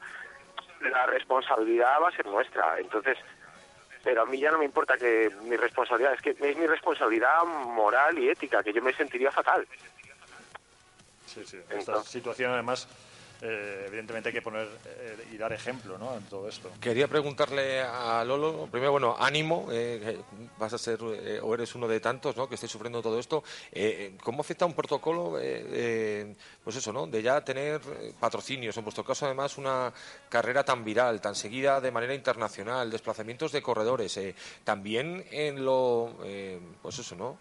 [0.82, 2.80] La responsabilidad va a ser nuestra.
[2.80, 3.18] Entonces,
[4.04, 7.44] pero a mí ya no me importa que mi responsabilidad, es que es mi responsabilidad
[7.44, 9.68] moral y ética, que yo me sentiría fatal.
[11.26, 11.58] Sí, sí.
[11.58, 12.88] Esta Entonces, situación además
[13.44, 16.16] eh, evidentemente hay que poner eh, y dar ejemplo ¿no?
[16.16, 16.70] en todo esto.
[16.80, 20.20] Quería preguntarle a Lolo, primero, bueno, ánimo, eh,
[20.60, 22.48] vas a ser o eres uno de tantos ¿no?
[22.48, 23.44] que esté sufriendo todo esto.
[24.24, 25.40] ¿Cómo afecta un protocolo,
[26.64, 27.08] pues eso, ¿no?
[27.08, 27.82] de ya tener
[28.20, 28.78] patrocinios?
[28.78, 29.92] En vuestro caso, además, una
[30.30, 34.20] carrera tan viral, tan seguida de manera internacional, desplazamientos de corredores,
[34.64, 36.16] también en lo,
[36.82, 37.38] pues eso, ¿no?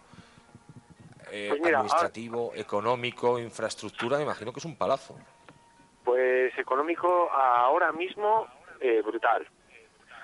[1.29, 5.15] Pues administrativo, económico, infraestructura, me imagino que es un palazo.
[6.03, 8.47] Pues económico ahora mismo
[8.79, 9.47] eh, brutal.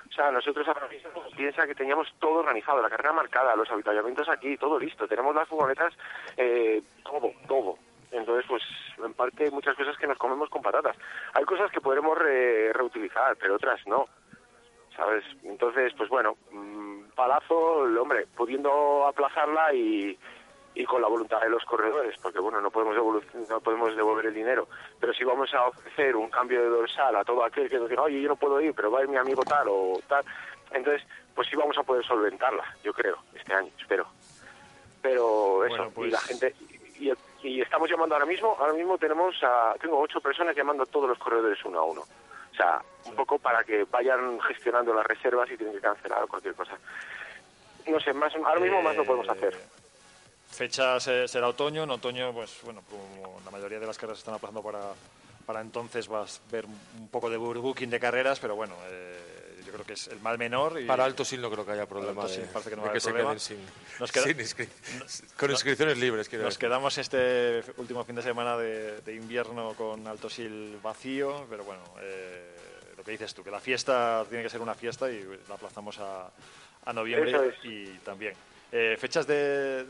[0.08, 4.28] O sea, nosotros ahora mismo piensa que teníamos todo organizado, la carrera marcada, los habitamientos
[4.28, 5.06] aquí, todo listo.
[5.06, 5.94] Tenemos las furgonetas,
[6.36, 7.78] eh, todo, todo.
[8.10, 8.62] Entonces, pues,
[9.04, 10.96] en parte muchas cosas que nos comemos con patatas.
[11.34, 14.06] Hay cosas que podremos reutilizar, pero otras no.
[14.96, 15.24] ¿Sabes?
[15.44, 20.18] Entonces, pues bueno, mm, palazo, hombre, pudiendo aplazarla y,
[20.78, 22.94] y con la voluntad de los corredores, porque bueno, no podemos,
[23.48, 24.68] no podemos devolver el dinero,
[25.00, 28.02] pero si vamos a ofrecer un cambio de dorsal a todo aquel que nos diga,
[28.02, 30.24] oye, yo no puedo ir, pero va a ir mi amigo tal o tal,
[30.70, 31.02] entonces,
[31.34, 34.06] pues sí vamos a poder solventarla, yo creo, este año, espero.
[35.02, 36.54] Pero eso, y la pues gente,
[37.00, 37.10] y,
[37.42, 41.08] y, estamos llamando ahora mismo, ahora mismo tenemos, a, tengo ocho personas llamando a todos
[41.08, 42.02] los corredores uno a uno.
[42.02, 46.28] O sea, un poco para que vayan gestionando las reservas y tienen que cancelar o
[46.28, 46.78] cualquier cosa.
[47.88, 49.56] No sé, más, ahora mismo más no podemos hacer.
[50.48, 54.62] Fecha será otoño, en otoño, pues bueno, como la mayoría de las carreras están aplazando
[54.62, 54.80] para,
[55.46, 59.72] para entonces, vas a ver un poco de booking de carreras, pero bueno, eh, yo
[59.72, 60.80] creo que es el mal menor.
[60.80, 63.12] Y para Alto Sil no creo que haya problema de, parece que, no que se
[63.12, 63.58] queden sin,
[65.36, 66.32] con inscripciones libres.
[66.32, 67.00] Nos decir.
[67.00, 72.56] este último fin de semana de, invierno con Alto Sil vacío, pero bueno, eh,
[72.96, 75.98] lo que dices tú, que la fiesta tiene que ser una fiesta y la aplazamos
[75.98, 76.30] a,
[76.84, 78.34] a noviembre y también.
[78.72, 79.86] Eh, fechas de,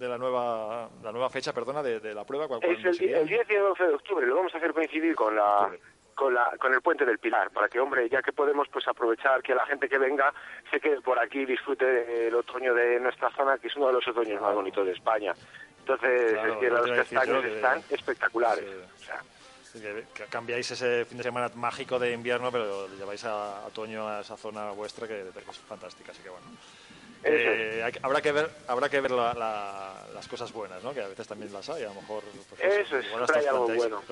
[0.00, 2.48] de la nueva la nueva fecha, perdona, de, la prueba?
[2.48, 5.36] ¿cuál, es el, el 10 y 11 de octubre, lo vamos a hacer coincidir con
[5.36, 5.70] la
[6.14, 9.42] con, la, con el puente del Pilar, para que, hombre, ya que podemos pues aprovechar
[9.42, 10.32] que la gente que venga
[10.70, 13.94] se quede por aquí y disfrute del otoño de nuestra zona, que es uno de
[13.94, 15.32] los otoños más bonitos de España.
[15.78, 18.66] Entonces, es que los castaños están espectaculares.
[19.72, 24.36] que, cambiáis ese fin de semana mágico de invierno, pero lleváis a, otoño a esa
[24.36, 26.46] zona vuestra que, que es fantástica, así que bueno.
[27.22, 30.94] Eh, habrá que ver, habrá que ver las cosas buenas, ¿no?
[30.94, 32.22] Que a veces también las hay, a lo mejor.
[32.48, 34.02] Pues, eso es, algo bueno.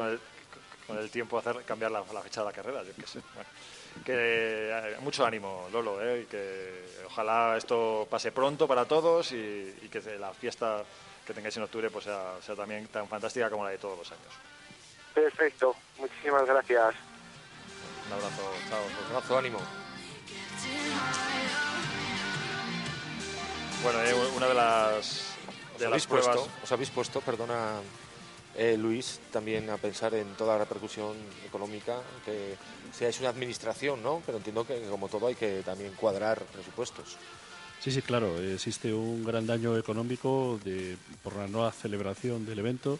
[0.86, 3.20] Con el, tiempo hacer cambiar la, fecha de la carrera, yo qué sé.
[4.04, 6.22] que eh, mucho ánimo, Lolo, ¿eh?
[6.22, 10.82] y que ojalá esto pase pronto para todos y, que la fiesta
[11.26, 14.10] que tengáis en octubre pues sea, sea también tan fantástica como la de todos los
[14.10, 14.32] años.
[15.14, 16.94] Perfecto, muchísimas gracias.
[18.06, 18.80] Un abrazo, chao.
[18.86, 19.58] Un abrazo, ánimo.
[23.82, 25.22] Bueno, eh, una de las,
[25.78, 26.36] de las pruebas...
[26.36, 27.80] Puesto, os habéis puesto, perdona
[28.56, 32.56] eh, Luis, también a pensar en toda la repercusión económica, que
[32.92, 34.20] seáis una administración, ¿no?
[34.26, 37.16] Pero entiendo que como todo hay que también cuadrar presupuestos.
[37.80, 38.40] Sí, sí, claro.
[38.40, 42.98] Existe un gran daño económico de, por la nueva celebración del evento,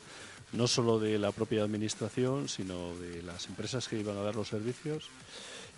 [0.53, 4.49] no solo de la propia administración, sino de las empresas que iban a dar los
[4.49, 5.11] servicios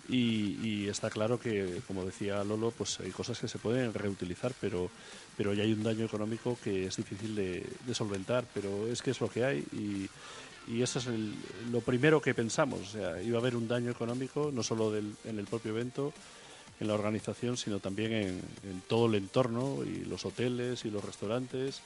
[0.09, 4.89] y, está claro que, como decía Lolo, pues hay cosas que se pueden reutilizar, pero,
[5.37, 9.21] pero ya hay un daño económico que es difícil de, solventar, pero es que es
[9.21, 10.09] lo que hay y,
[10.67, 11.07] y eso es
[11.71, 12.81] lo primero que pensamos.
[12.81, 16.13] O sea, iba a haber un daño económico, no solo del, en el propio evento,
[16.79, 21.05] en la organización, sino también en, en todo el entorno y los hoteles y los
[21.05, 21.81] restaurantes.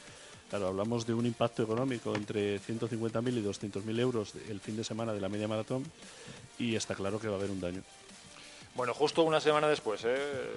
[0.50, 5.12] Claro, hablamos de un impacto económico entre 150.000 y 200.000 euros el fin de semana
[5.12, 5.84] de la media maratón
[6.60, 7.82] y está claro que va a haber un daño.
[8.76, 10.52] Bueno, justo una semana después, ¿eh?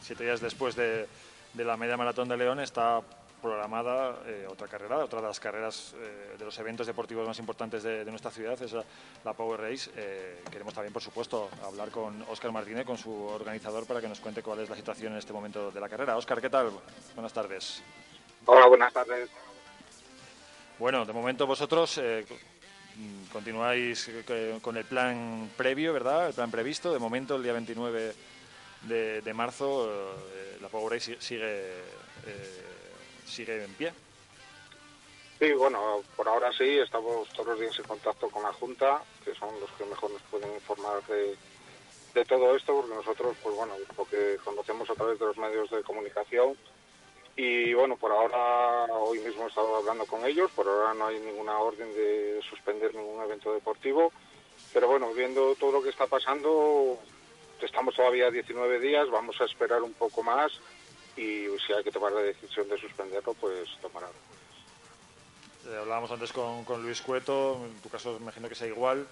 [0.00, 1.08] siete días después de,
[1.56, 3.00] la media maratón de León, está
[3.42, 7.82] programada eh, otra carrera, otra de las carreras eh, de los eventos deportivos más importantes
[7.82, 8.76] de, nuestra ciudad, es
[9.24, 9.90] la, Power Race.
[10.52, 14.40] queremos también, por supuesto, hablar con Óscar Martínez, con su organizador, para que nos cuente
[14.40, 16.16] cuál es la situación en este momento de la carrera.
[16.16, 16.70] Óscar, ¿qué tal?
[17.16, 17.82] Buenas tardes.
[18.46, 19.28] Hola, buenas tardes.
[20.78, 22.00] Bueno, de momento vosotros
[23.32, 24.10] continuáis
[24.62, 26.28] con el plan previo, ¿verdad?
[26.28, 26.92] El plan previsto.
[26.92, 28.14] De momento, el día 29
[28.82, 31.80] de, marzo, eh, la Power Race sigue,
[32.26, 32.62] eh,
[33.26, 33.92] sigue en pie.
[35.38, 39.34] Sí, bueno, por ahora sí, estamos todos los días en contacto con la Junta, que
[39.34, 41.36] son los que mejor nos pueden informar de,
[42.14, 45.70] de todo esto, porque nosotros, pues bueno, lo que conocemos a través de los medios
[45.70, 46.56] de comunicación,
[47.36, 51.18] y bueno, por ahora, hoy mismo he estado hablando con ellos, por ahora no hay
[51.18, 54.12] ninguna orden de suspender ningún evento deportivo,
[54.72, 56.98] pero bueno, viendo todo lo que está pasando,
[57.60, 60.52] estamos todavía 19 días, vamos a esperar un poco más
[61.16, 64.08] y si hay que tomar la decisión de suspenderlo, pues tomará.
[65.66, 69.06] Eh, hablábamos antes con, con, Luis Cueto, en tu caso imagino que sea igual.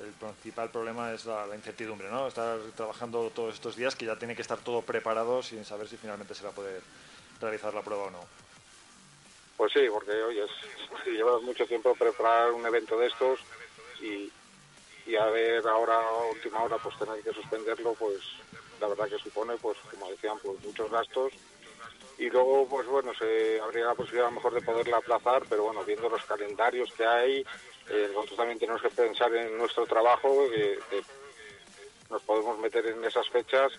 [0.00, 2.28] el principal problema es la, incertidumbre, ¿no?
[2.28, 5.96] Estar trabajando todos estos días que ya tiene que estar todo preparado sin saber si
[5.96, 6.80] finalmente se va a poder
[7.40, 8.20] realizar la prueba o no.
[9.56, 10.44] Pues sí, porque oye,
[11.04, 13.40] si llevas mucho tiempo preparar un evento de estos
[14.00, 14.30] y,
[15.06, 15.98] y a ver ahora
[16.32, 18.18] última hora pues tener que suspenderlo, pues
[18.80, 21.32] la verdad que supone, pues como decían, pues muchos gastos
[22.18, 25.64] y luego pues bueno se habría la posibilidad a lo mejor de poderla aplazar, pero
[25.64, 27.44] bueno viendo los calendarios que hay
[27.90, 30.78] eh, nosotros también tenemos que pensar en nuestro trabajo, que,
[32.10, 33.70] nos podemos meter en esas fechas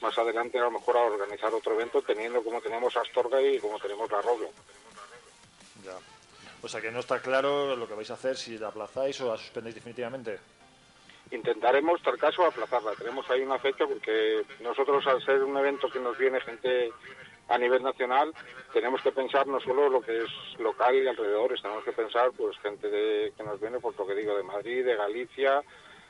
[0.00, 3.78] más adelante a lo mejor a organizar otro evento teniendo como tenemos Astorga y como
[3.78, 4.50] tenemos la Roblo.
[5.84, 5.96] Ya.
[6.62, 9.28] O sea que no está claro lo que vais a hacer, si la aplazáis o
[9.28, 10.38] la suspendéis definitivamente.
[11.30, 12.92] Intentaremos, tal caso, aplazarla.
[12.92, 16.92] Tenemos ahí una fecha porque nosotros al ser un evento que nos viene gente
[17.48, 18.32] a nivel nacional
[18.72, 22.58] tenemos que pensar no solo lo que es local y alrededores, tenemos que pensar pues
[22.58, 25.62] gente de, que nos viene, por lo que digo, de Madrid, de Galicia,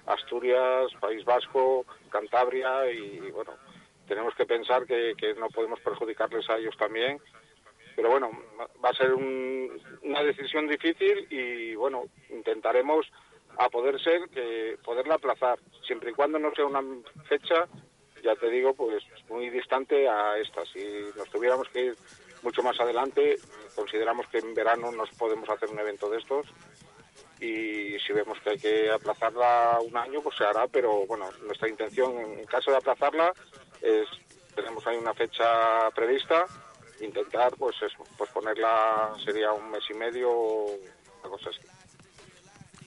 [0.07, 3.53] Asturias, País Vasco, Cantabria y bueno,
[4.07, 7.21] tenemos que pensar que, no podemos perjudicarles a ellos también.
[7.97, 8.31] Pero bueno,
[8.85, 13.07] va a ser una decisión difícil y bueno, intentaremos
[13.57, 16.83] a poder ser que poderla aplazar, siempre y cuando no sea una
[17.29, 17.69] fecha
[18.25, 20.65] ya te digo, pues muy distante a esta.
[20.65, 20.83] Si
[21.17, 21.97] nos tuviéramos que ir
[22.43, 23.37] mucho más adelante,
[23.77, 26.47] consideramos que en verano nos podemos hacer un evento de estos
[27.41, 31.69] y si vemos que hay que aplazarla un año, pues se hará, pero bueno, nuestra
[31.69, 33.33] intención en caso de aplazarla
[33.85, 34.09] es,
[34.55, 36.47] tenemos ahí una fecha prevista,
[37.01, 41.61] intentar pues eso, pues ponerla sería un mes y medio, una cosa así.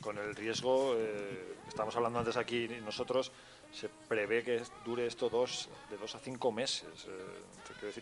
[0.01, 3.31] Con el riesgo, eh, estamos hablando antes aquí nosotros,
[3.71, 7.07] se prevé que dure esto dos, de dos a cinco meses.
[7.07, 8.01] Eh,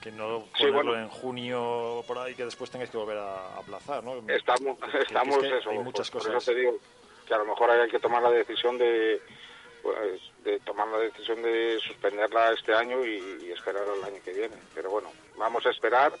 [0.00, 4.22] que no ponerlo en junio por ahí que después tengáis que volver a aplazar, ¿no?
[4.28, 6.44] Estamos, estamos eso, hay muchas cosas.
[6.44, 6.76] te digo
[7.26, 9.20] que a lo mejor hay que tomar la decisión de
[9.82, 14.56] pues, de tomar la decisión de suspenderla este año y, esperar al año que viene.
[14.74, 16.12] Pero bueno, vamos a esperar.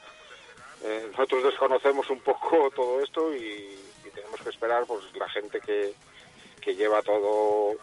[0.82, 3.76] Eh, nosotros desconocemos un poco todo esto y,
[4.14, 5.92] tenemos que esperar pues la gente que,
[6.60, 7.76] que lleva todo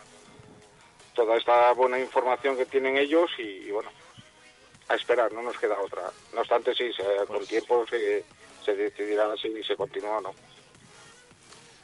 [1.13, 3.89] toda esta buena información que tienen ellos y, bueno,
[4.89, 6.11] a esperar, no nos queda otra.
[6.33, 6.91] No obstante, sí,
[7.27, 8.25] con pues tiempo se,
[8.65, 10.35] se decidirá si se continúa o no.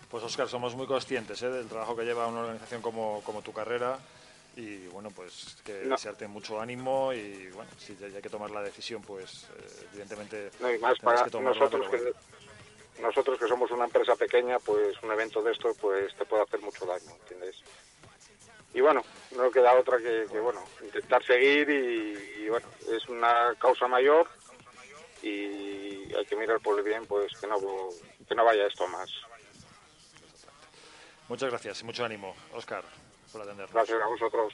[0.09, 1.49] Pues Oscar, somos muy conscientes ¿eh?
[1.49, 3.97] del trabajo que lleva una organización como, como tu carrera
[4.55, 9.01] y bueno, pues que desearte mucho ánimo y bueno, si hay que tomar la decisión,
[9.01, 10.51] pues eh, evidentemente...
[10.59, 15.41] No, y más para nosotros que, nosotros que somos una empresa pequeña, pues un evento
[15.41, 17.63] de esto pues te puede hacer mucho daño, ¿entiendes?
[18.73, 19.03] y bueno,
[19.35, 24.27] no queda otra que, bueno, intentar seguir y, bueno, es una causa mayor
[25.21, 27.57] y hay que mirar por el bien pues que no,
[28.27, 29.09] que no vaya esto más.
[31.27, 32.83] Muchas gracias y mucho ánimo, Oscar,
[33.31, 33.73] por atendernos.
[33.73, 34.53] Gracias a vosotros.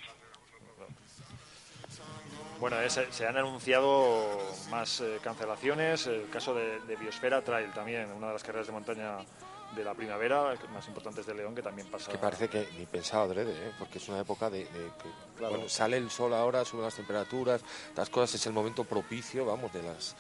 [2.60, 6.08] Bueno, se, han anunciado más eh, cancelaciones.
[6.08, 9.20] El caso de, de Biosfera Trail también, una de las carreras de montaña
[9.76, 12.12] de la primavera, más importantes de León, que también pasa.
[12.12, 13.72] Que parece que ni pensado adrede, ¿eh?
[13.78, 14.68] porque es una época de,
[15.40, 17.62] bueno, sale el sol ahora, suben las temperaturas,
[17.96, 20.16] las cosas, es el momento propicio, vamos, de las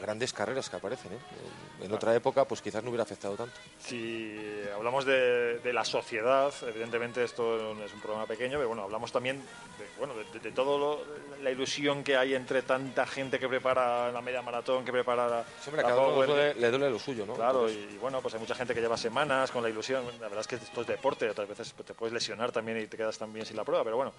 [0.00, 1.12] grandes carreras que aparecen.
[1.12, 1.18] ¿eh?
[1.82, 3.54] En otra época, pues quizás no hubiera afectado tanto.
[3.78, 4.36] Si
[4.74, 9.86] hablamos de, la sociedad, evidentemente esto es un problema pequeño, pero bueno, hablamos también de,
[9.98, 11.04] bueno, de, de todo
[11.42, 15.44] la ilusión que hay entre tanta gente que prepara la media maratón, que prepara la,
[15.60, 17.34] Siempre, cada uno le duele lo suyo, ¿no?
[17.34, 20.04] Claro, y, bueno, pues hay mucha gente que lleva semanas con la ilusión.
[20.20, 22.96] La verdad es que esto es deporte, otras veces te puedes lesionar también y te
[22.96, 24.12] quedas también sin la prueba, pero bueno,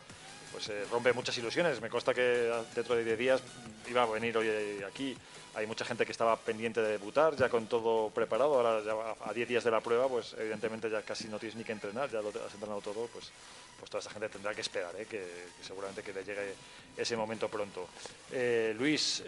[0.51, 1.81] pues eh, rompe muchas ilusiones.
[1.81, 3.41] Me consta que dentro de 10 días
[3.89, 4.49] iba a venir hoy
[4.87, 5.15] aquí.
[5.55, 8.55] Hay mucha gente que estaba pendiente de debutar, ya con todo preparado.
[8.55, 11.71] Ahora, a 10 días de la prueba, pues evidentemente ya casi no tienes ni que
[11.71, 13.31] entrenar, ya lo has entrenado todo, pues,
[13.79, 15.05] pues toda esa gente tendrá que esperar, ¿eh?
[15.09, 16.53] que, seguramente que le llegue
[16.95, 17.89] ese momento pronto.
[18.31, 19.23] Eh, Luis,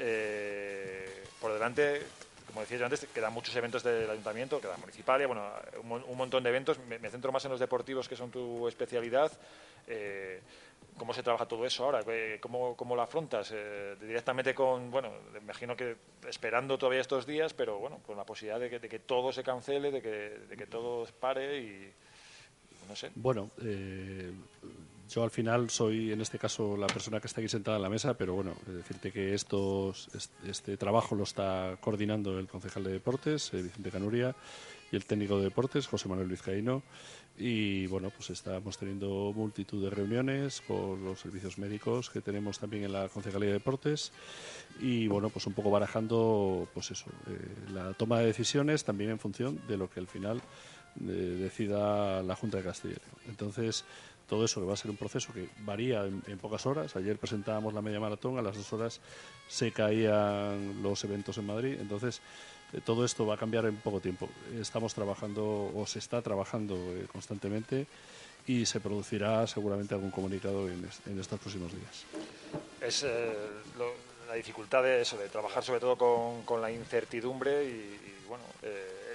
[1.39, 2.03] por delante,
[2.47, 5.43] como decía yo antes, quedan muchos eventos del ayuntamiento, queda municipal, bueno,
[5.84, 6.78] un, montón de eventos.
[6.80, 9.32] Me, centro más en los deportivos, que son tu especialidad.
[11.02, 12.02] ¿Cómo se trabaja todo eso ahora?
[12.10, 13.52] Eh, ¿Cómo, cómo lo afrontas?
[13.56, 15.10] Eh, directamente con, bueno,
[15.41, 15.95] imagino que
[16.30, 19.99] esperando todavía estos días, pero bueno, con la posibilidad de que, todo se cancele, de
[19.99, 20.10] que,
[20.47, 21.91] de que todo pare y,
[22.88, 23.10] no sé.
[23.16, 23.49] Bueno,
[25.12, 27.89] yo al final soy, en este caso, la persona que está aquí sentada en la
[27.89, 30.08] mesa, pero bueno, decirte que estos,
[30.45, 34.36] este trabajo lo está coordinando el concejal de deportes, eh, Vicente Canuria,
[34.91, 36.84] y el técnico de deportes, José Manuel Vizcaíno.
[37.44, 42.84] Y bueno, pues estamos teniendo multitud de reuniones con los servicios médicos que tenemos también
[42.84, 44.12] en la Concejalía de Deportes
[44.80, 49.18] y bueno, pues un poco barajando pues eso, eh, la toma de decisiones también en
[49.18, 50.39] función de lo que al final
[50.94, 52.98] decida la Junta de Castilla.
[53.28, 53.86] Entonces,
[54.28, 56.96] todo eso va a ser un proceso que varía en, pocas horas.
[56.96, 59.02] Ayer presentábamos la media maratón, a las dos horas
[59.48, 61.78] se caían los eventos en Madrid.
[61.80, 62.22] Entonces, eh,
[62.80, 64.30] todo esto va a cambiar en poco tiempo.
[64.59, 67.86] Estamos trabajando o se está trabajando eh, constantemente
[68.47, 72.05] y se producirá seguramente algún comunicado en, estos próximos días.
[72.82, 73.34] Es eh,
[74.28, 75.97] la dificultad de eso, de trabajar sobre todo
[76.45, 78.43] con, la incertidumbre y, bueno,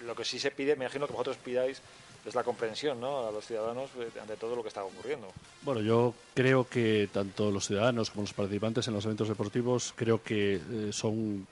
[0.05, 1.81] lo que sí se pide, me imagino que vosotros pidáis
[2.25, 3.27] es la comprensión ¿no?
[3.27, 3.91] a los ciudadanos
[4.21, 5.29] ante todo lo que está ocurriendo.
[5.63, 10.23] Bueno, yo creo que tanto los ciudadanos como los participantes en los eventos deportivos creo
[10.23, 10.61] que
[10.93, 11.47] son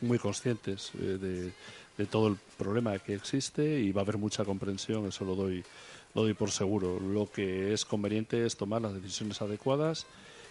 [0.00, 1.52] muy conscientes eh,
[1.96, 5.64] de, todo el problema que existe y va a haber mucha comprensión, eso lo doy,
[6.14, 7.00] lo doy por seguro.
[7.00, 10.06] Lo que es conveniente es tomar las decisiones adecuadas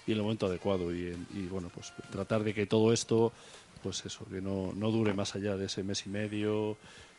[0.07, 1.15] y en el momento adecuado y,
[1.51, 3.31] bueno, pues tratar de que todo esto,
[3.83, 6.77] pues eso, que no, no dure más allá de ese mes y medio,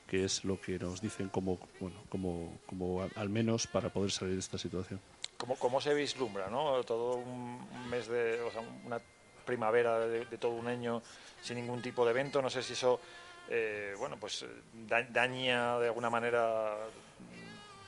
[0.09, 4.35] que es lo que nos dicen como, bueno, como, como al menos para poder salir
[4.35, 5.01] de esta situación.
[5.37, 6.83] ¿Cómo, cómo se vislumbra, no?
[6.83, 9.01] Todo un mes de, o sea, una
[9.47, 11.03] primavera de, todo un año
[11.41, 12.43] sin ningún tipo de evento.
[12.43, 13.01] No sé si eso,
[13.49, 14.47] eh, bueno, pues eh,
[15.11, 16.75] daña de alguna manera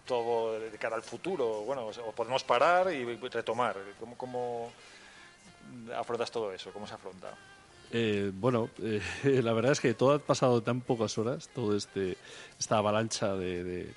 [0.06, 1.62] todo de cara al futuro.
[1.62, 3.76] Bueno, o podemos parar y retomar.
[4.00, 4.72] ¿Cómo, cómo
[5.94, 6.70] afrontas todo eso?
[6.72, 7.34] ¿Cómo se afronta?
[7.90, 8.70] Eh, bueno,
[9.24, 12.16] la verdad es que todo ha pasado tan pocas horas, todo este
[12.58, 13.92] esta avalancha de,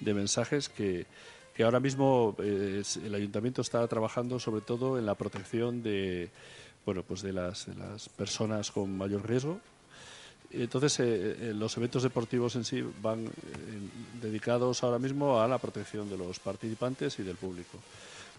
[0.00, 1.06] de, mensajes que,
[1.54, 6.30] que, ahora mismo el ayuntamiento está trabajando sobre todo en la protección de,
[6.86, 9.58] bueno, pues de las, las personas con mayor riesgo.
[10.52, 13.30] Entonces, eh, eh, los eventos deportivos en sí van eh,
[14.22, 17.78] dedicados ahora mismo a la protección de los participantes y del público.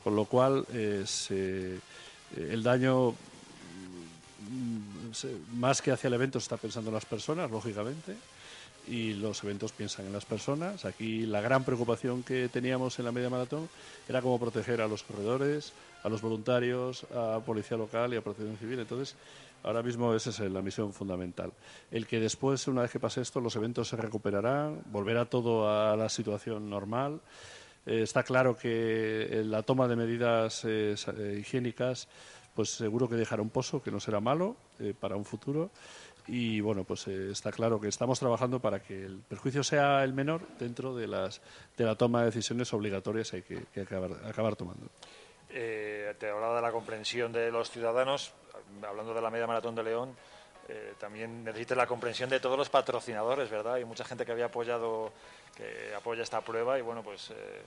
[0.03, 6.93] Con lo cual, el daño, mm, más que hacia el evento, se está pensando en
[6.93, 8.15] las personas, lógicamente,
[8.87, 10.85] y los eventos piensan en las personas.
[10.85, 13.67] Aquí la gran preocupación que teníamos en la media maratón
[14.07, 15.73] era cómo proteger a los corredores,
[16.07, 18.79] a los voluntarios, a policía local y a protección civil.
[18.79, 19.15] Entonces,
[19.63, 21.51] ahora mismo esa es la misión fundamental.
[21.91, 25.95] El que después, una vez que pase esto, los eventos se recuperarán, volverá todo a
[25.97, 27.19] la situación normal.
[27.85, 32.07] Eh, está claro que la toma de medidas eh, eh, higiénicas,
[32.55, 34.55] pues seguro que dejará un pozo, que no será malo
[34.99, 35.69] para un futuro.
[36.27, 40.41] Y bueno, pues está claro que estamos trabajando para que el perjuicio sea el menor
[40.59, 41.41] dentro de, las,
[41.77, 44.87] de la toma de decisiones obligatorias que hay que, acabar tomando.
[45.49, 48.33] Eh, te hablaba de la comprensión de los ciudadanos,
[48.85, 50.15] hablando de la media maratón de León,
[50.69, 53.75] eh, también necesitas la comprensión de todos los patrocinadores, ¿verdad?
[53.75, 55.13] Hay mucha gente que había apoyado,
[55.55, 57.61] que apoya esta prueba y bueno, pues eh,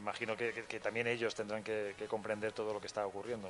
[0.00, 3.48] imagino que, también ellos tendrán que, comprender todo lo que está ocurriendo.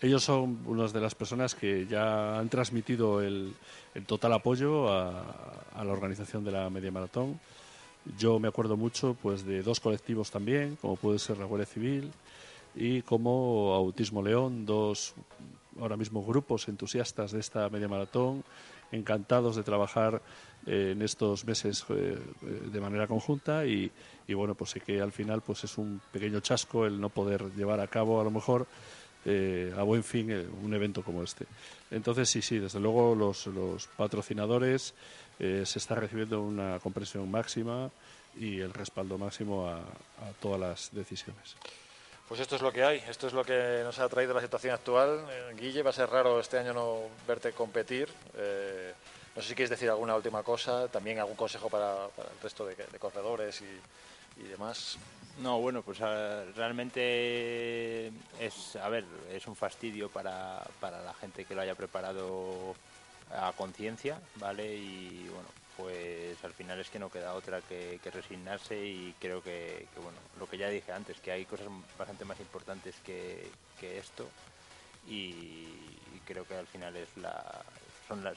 [0.00, 3.54] Ellos son unas de las personas que ya han transmitido el,
[4.06, 7.38] total apoyo a, a, la organización de la media maratón.
[8.18, 12.10] Yo me acuerdo mucho pues de dos colectivos también, como puede ser la Guardia Civil,
[12.74, 15.14] y como Autismo León, dos
[15.80, 18.44] ahora mismo grupos entusiastas de esta media maratón,
[18.92, 20.22] encantados de trabajar
[20.66, 22.18] eh, en estos meses eh,
[22.72, 23.90] de manera conjunta y,
[24.28, 27.80] bueno, pues sé que al final pues es un pequeño chasco el no poder llevar
[27.80, 28.66] a cabo a lo mejor
[29.24, 30.30] eh, a buen fin
[30.62, 31.46] un evento como este.
[31.90, 34.94] Entonces sí, sí, desde luego los, los patrocinadores
[35.36, 37.90] se está recibiendo una comprensión máxima
[38.38, 39.82] y el respaldo máximo a
[40.40, 41.56] todas las decisiones.
[42.28, 44.72] Pues esto es lo que hay, esto es lo que nos ha traído la situación
[44.72, 45.26] actual.
[45.30, 48.08] Eh, Guille, va a ser raro este año no verte competir.
[48.36, 48.94] Eh,
[49.36, 52.76] no sé si quieres decir alguna última cosa, también algún consejo para, el resto de,
[52.98, 54.96] corredores y, demás.
[55.38, 58.06] No, bueno, pues realmente
[58.40, 62.74] es, a ver, es un fastidio para, para la gente que lo haya preparado
[63.30, 64.74] a conciencia, ¿vale?
[64.74, 69.86] Y bueno, pues al final es que no queda otra que, resignarse y creo que,
[69.96, 71.68] bueno, lo que ya dije antes, que hay cosas
[71.98, 73.50] bastante más importantes que,
[73.80, 74.26] esto
[75.06, 75.68] y,
[76.24, 77.62] creo que al final es la,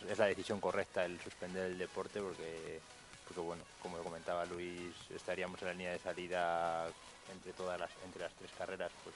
[0.09, 2.81] es la decisión correcta el suspender el deporte porque,
[3.25, 6.87] porque bueno, como comentaba Luis, estaríamos en la línea de salida
[7.31, 9.15] entre todas las, entre las tres carreras, pues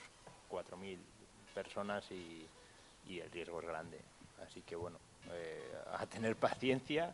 [0.50, 0.98] 4.000
[1.54, 2.48] personas y,
[3.10, 4.00] el riesgo es grande.
[4.42, 4.98] Así que bueno,
[5.34, 7.14] eh, a tener paciencia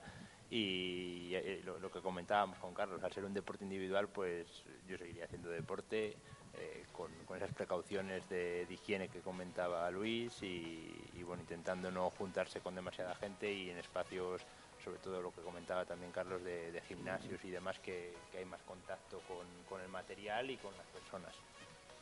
[0.49, 5.25] y eh, lo, que comentábamos con Carlos, al ser un deporte individual, pues yo seguiría
[5.25, 6.15] haciendo deporte
[6.57, 12.75] eh, con, esas precauciones de, higiene que comentaba Luis y, bueno, intentando no juntarse con
[12.75, 14.41] demasiada gente y en espacios,
[14.83, 19.21] sobre todo lo que comentaba también Carlos, de, gimnasios y demás, que, hay más contacto
[19.27, 21.35] con, con el material y con las personas.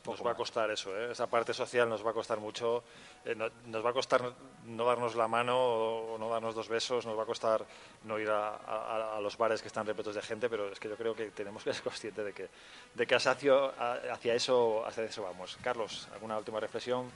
[0.06, 1.12] Nos va a costar eso, ¿eh?
[1.12, 2.84] esa parte social nos va a costar mucho.
[3.24, 3.34] Eh,
[3.66, 4.32] nos va a costar
[4.66, 7.64] no darnos la mano o no darnos dos besos, nos va a costar
[8.04, 11.14] no ir a, los bares que están repletos de gente, pero es que yo creo
[11.14, 12.48] que tenemos que ser conscientes de que,
[12.94, 13.32] de que hacia,
[14.12, 15.58] hacia, eso, hacia eso vamos.
[15.62, 17.10] Carlos, ¿alguna última reflexión?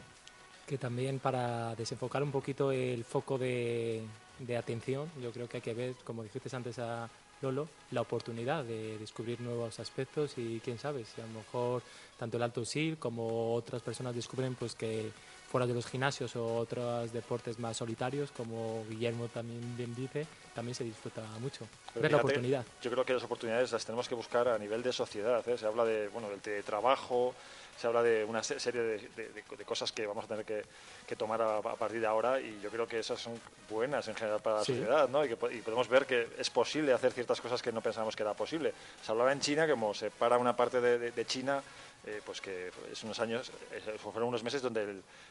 [0.66, 4.03] Que también para desenfocar un poquito el foco de,
[4.38, 7.09] de atención, yo creo que hay que ver, como dijiste antes a
[7.43, 11.82] Lolo, la oportunidad de descubrir nuevos aspectos y quién sabe si a lo mejor
[12.18, 15.11] tanto el alto SIL como otras personas descubren pues que
[15.51, 20.24] fuera de los gimnasios o otros deportes más solitarios, como Guillermo también bien dice,
[20.55, 21.66] también se disfruta mucho.
[21.97, 22.64] ver la oportunidad.
[22.80, 25.47] Yo creo que las oportunidades las tenemos que buscar a nivel de sociedad.
[25.49, 25.59] ¿eh?
[25.59, 27.34] Se habla de, bueno, del teletrabajo,
[27.81, 32.01] se habla de una serie de, cosas que vamos a tener que, tomar a, partir
[32.01, 35.24] de ahora y yo creo que esas son buenas en general para la sociedad ¿no?
[35.24, 38.35] y, que, podemos ver que es posible hacer ciertas cosas que no pensábamos que era
[38.35, 38.74] posible.
[39.03, 41.62] Se hablaba en China, como se para una parte de, China,
[42.07, 44.83] eh, pues que es unos años, eh, fueron unos meses donde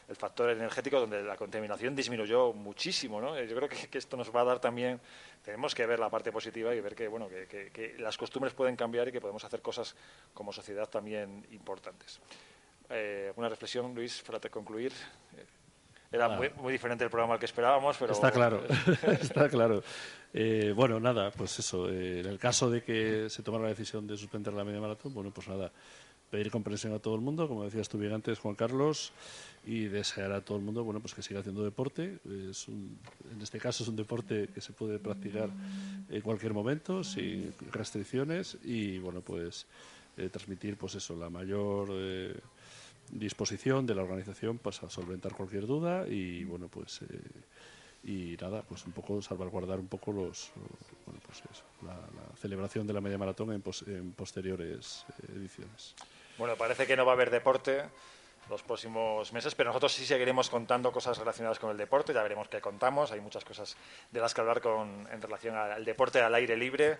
[0.08, 3.20] el, factor energético, donde la contaminación disminuyó muchísimo.
[3.20, 3.40] ¿no?
[3.40, 5.00] Yo creo que, que, esto nos va a dar también,
[5.44, 8.76] tenemos que ver la parte positiva y ver que, bueno, que, que las costumbres pueden
[8.76, 9.94] cambiar y que podemos hacer cosas
[10.34, 12.20] como sociedad también importantes.
[12.90, 14.92] Eh, una reflexión, Luis, para concluir.
[16.12, 18.12] Era muy, muy, diferente el programa al que esperábamos, pero...
[18.12, 18.64] Está claro,
[19.20, 19.80] está claro.
[20.34, 21.88] Eh, bueno, nada, pues eso.
[21.88, 25.14] Eh, en el caso de que se tomara la decisión de suspender la media maratón,
[25.14, 25.70] bueno, pues nada,
[26.30, 29.12] pedir comprensión a todo el mundo, como decías tú bien antes, Juan Carlos,
[29.66, 32.18] y desear a todo el mundo, bueno, pues que siga haciendo deporte.
[32.50, 32.98] Es en
[33.42, 35.50] este caso es un deporte que se puede practicar
[36.08, 39.66] en cualquier momento, sin restricciones, y bueno, pues
[40.30, 41.90] transmitir, pues eso, la mayor
[43.12, 47.20] disposición de la organización pues, a solventar cualquier duda y bueno pues eh,
[48.04, 50.50] y nada pues un poco salvaguardar un poco los
[51.04, 51.98] bueno, pues eso, la,
[52.36, 55.94] celebración de la media maratón en, en posteriores eh, ediciones
[56.40, 57.84] bueno parece que no va a haber deporte
[58.48, 62.48] los próximos meses, pero nosotros sí seguiremos contando cosas relacionadas con el deporte, ya veremos
[62.48, 63.76] qué contamos, hay muchas cosas
[64.10, 66.98] de las que hablar con, en relación al deporte al aire libre,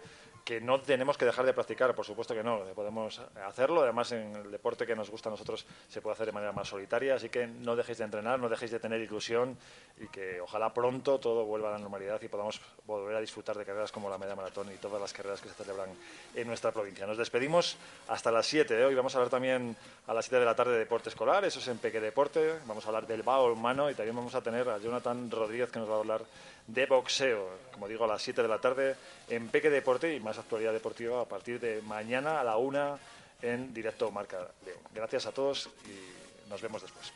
[0.51, 4.35] que no tenemos que dejar de practicar, por supuesto que no, podemos hacerlo, además en
[4.35, 7.29] el deporte que nos gusta a nosotros se puede hacer de manera más solitaria, así
[7.29, 9.57] que no dejéis de entrenar, no dejéis de tener ilusión
[10.01, 13.65] y que ojalá pronto todo vuelva a la normalidad y podamos volver a disfrutar de
[13.65, 15.91] carreras como la media maratón y todas las carreras que se celebran
[16.35, 17.07] en nuestra provincia.
[17.07, 17.77] Nos despedimos
[18.09, 19.77] hasta las 7 de hoy, vamos a hablar también
[20.09, 22.85] a las 7 de la tarde de deporte escolar, eso es en Peque Deporte, vamos
[22.85, 25.89] a hablar del bao humano y también vamos a tener a Jonathan Rodríguez que nos
[25.89, 26.23] va a hablar
[26.73, 28.97] de boxeo, como digo, a las 7 de la tarde
[29.29, 32.99] en Peque Deporte y más actualidad deportiva a partir de mañana a la 1
[33.43, 34.81] en directo Marca León.
[34.95, 37.13] Gracias a todos y nos vemos después.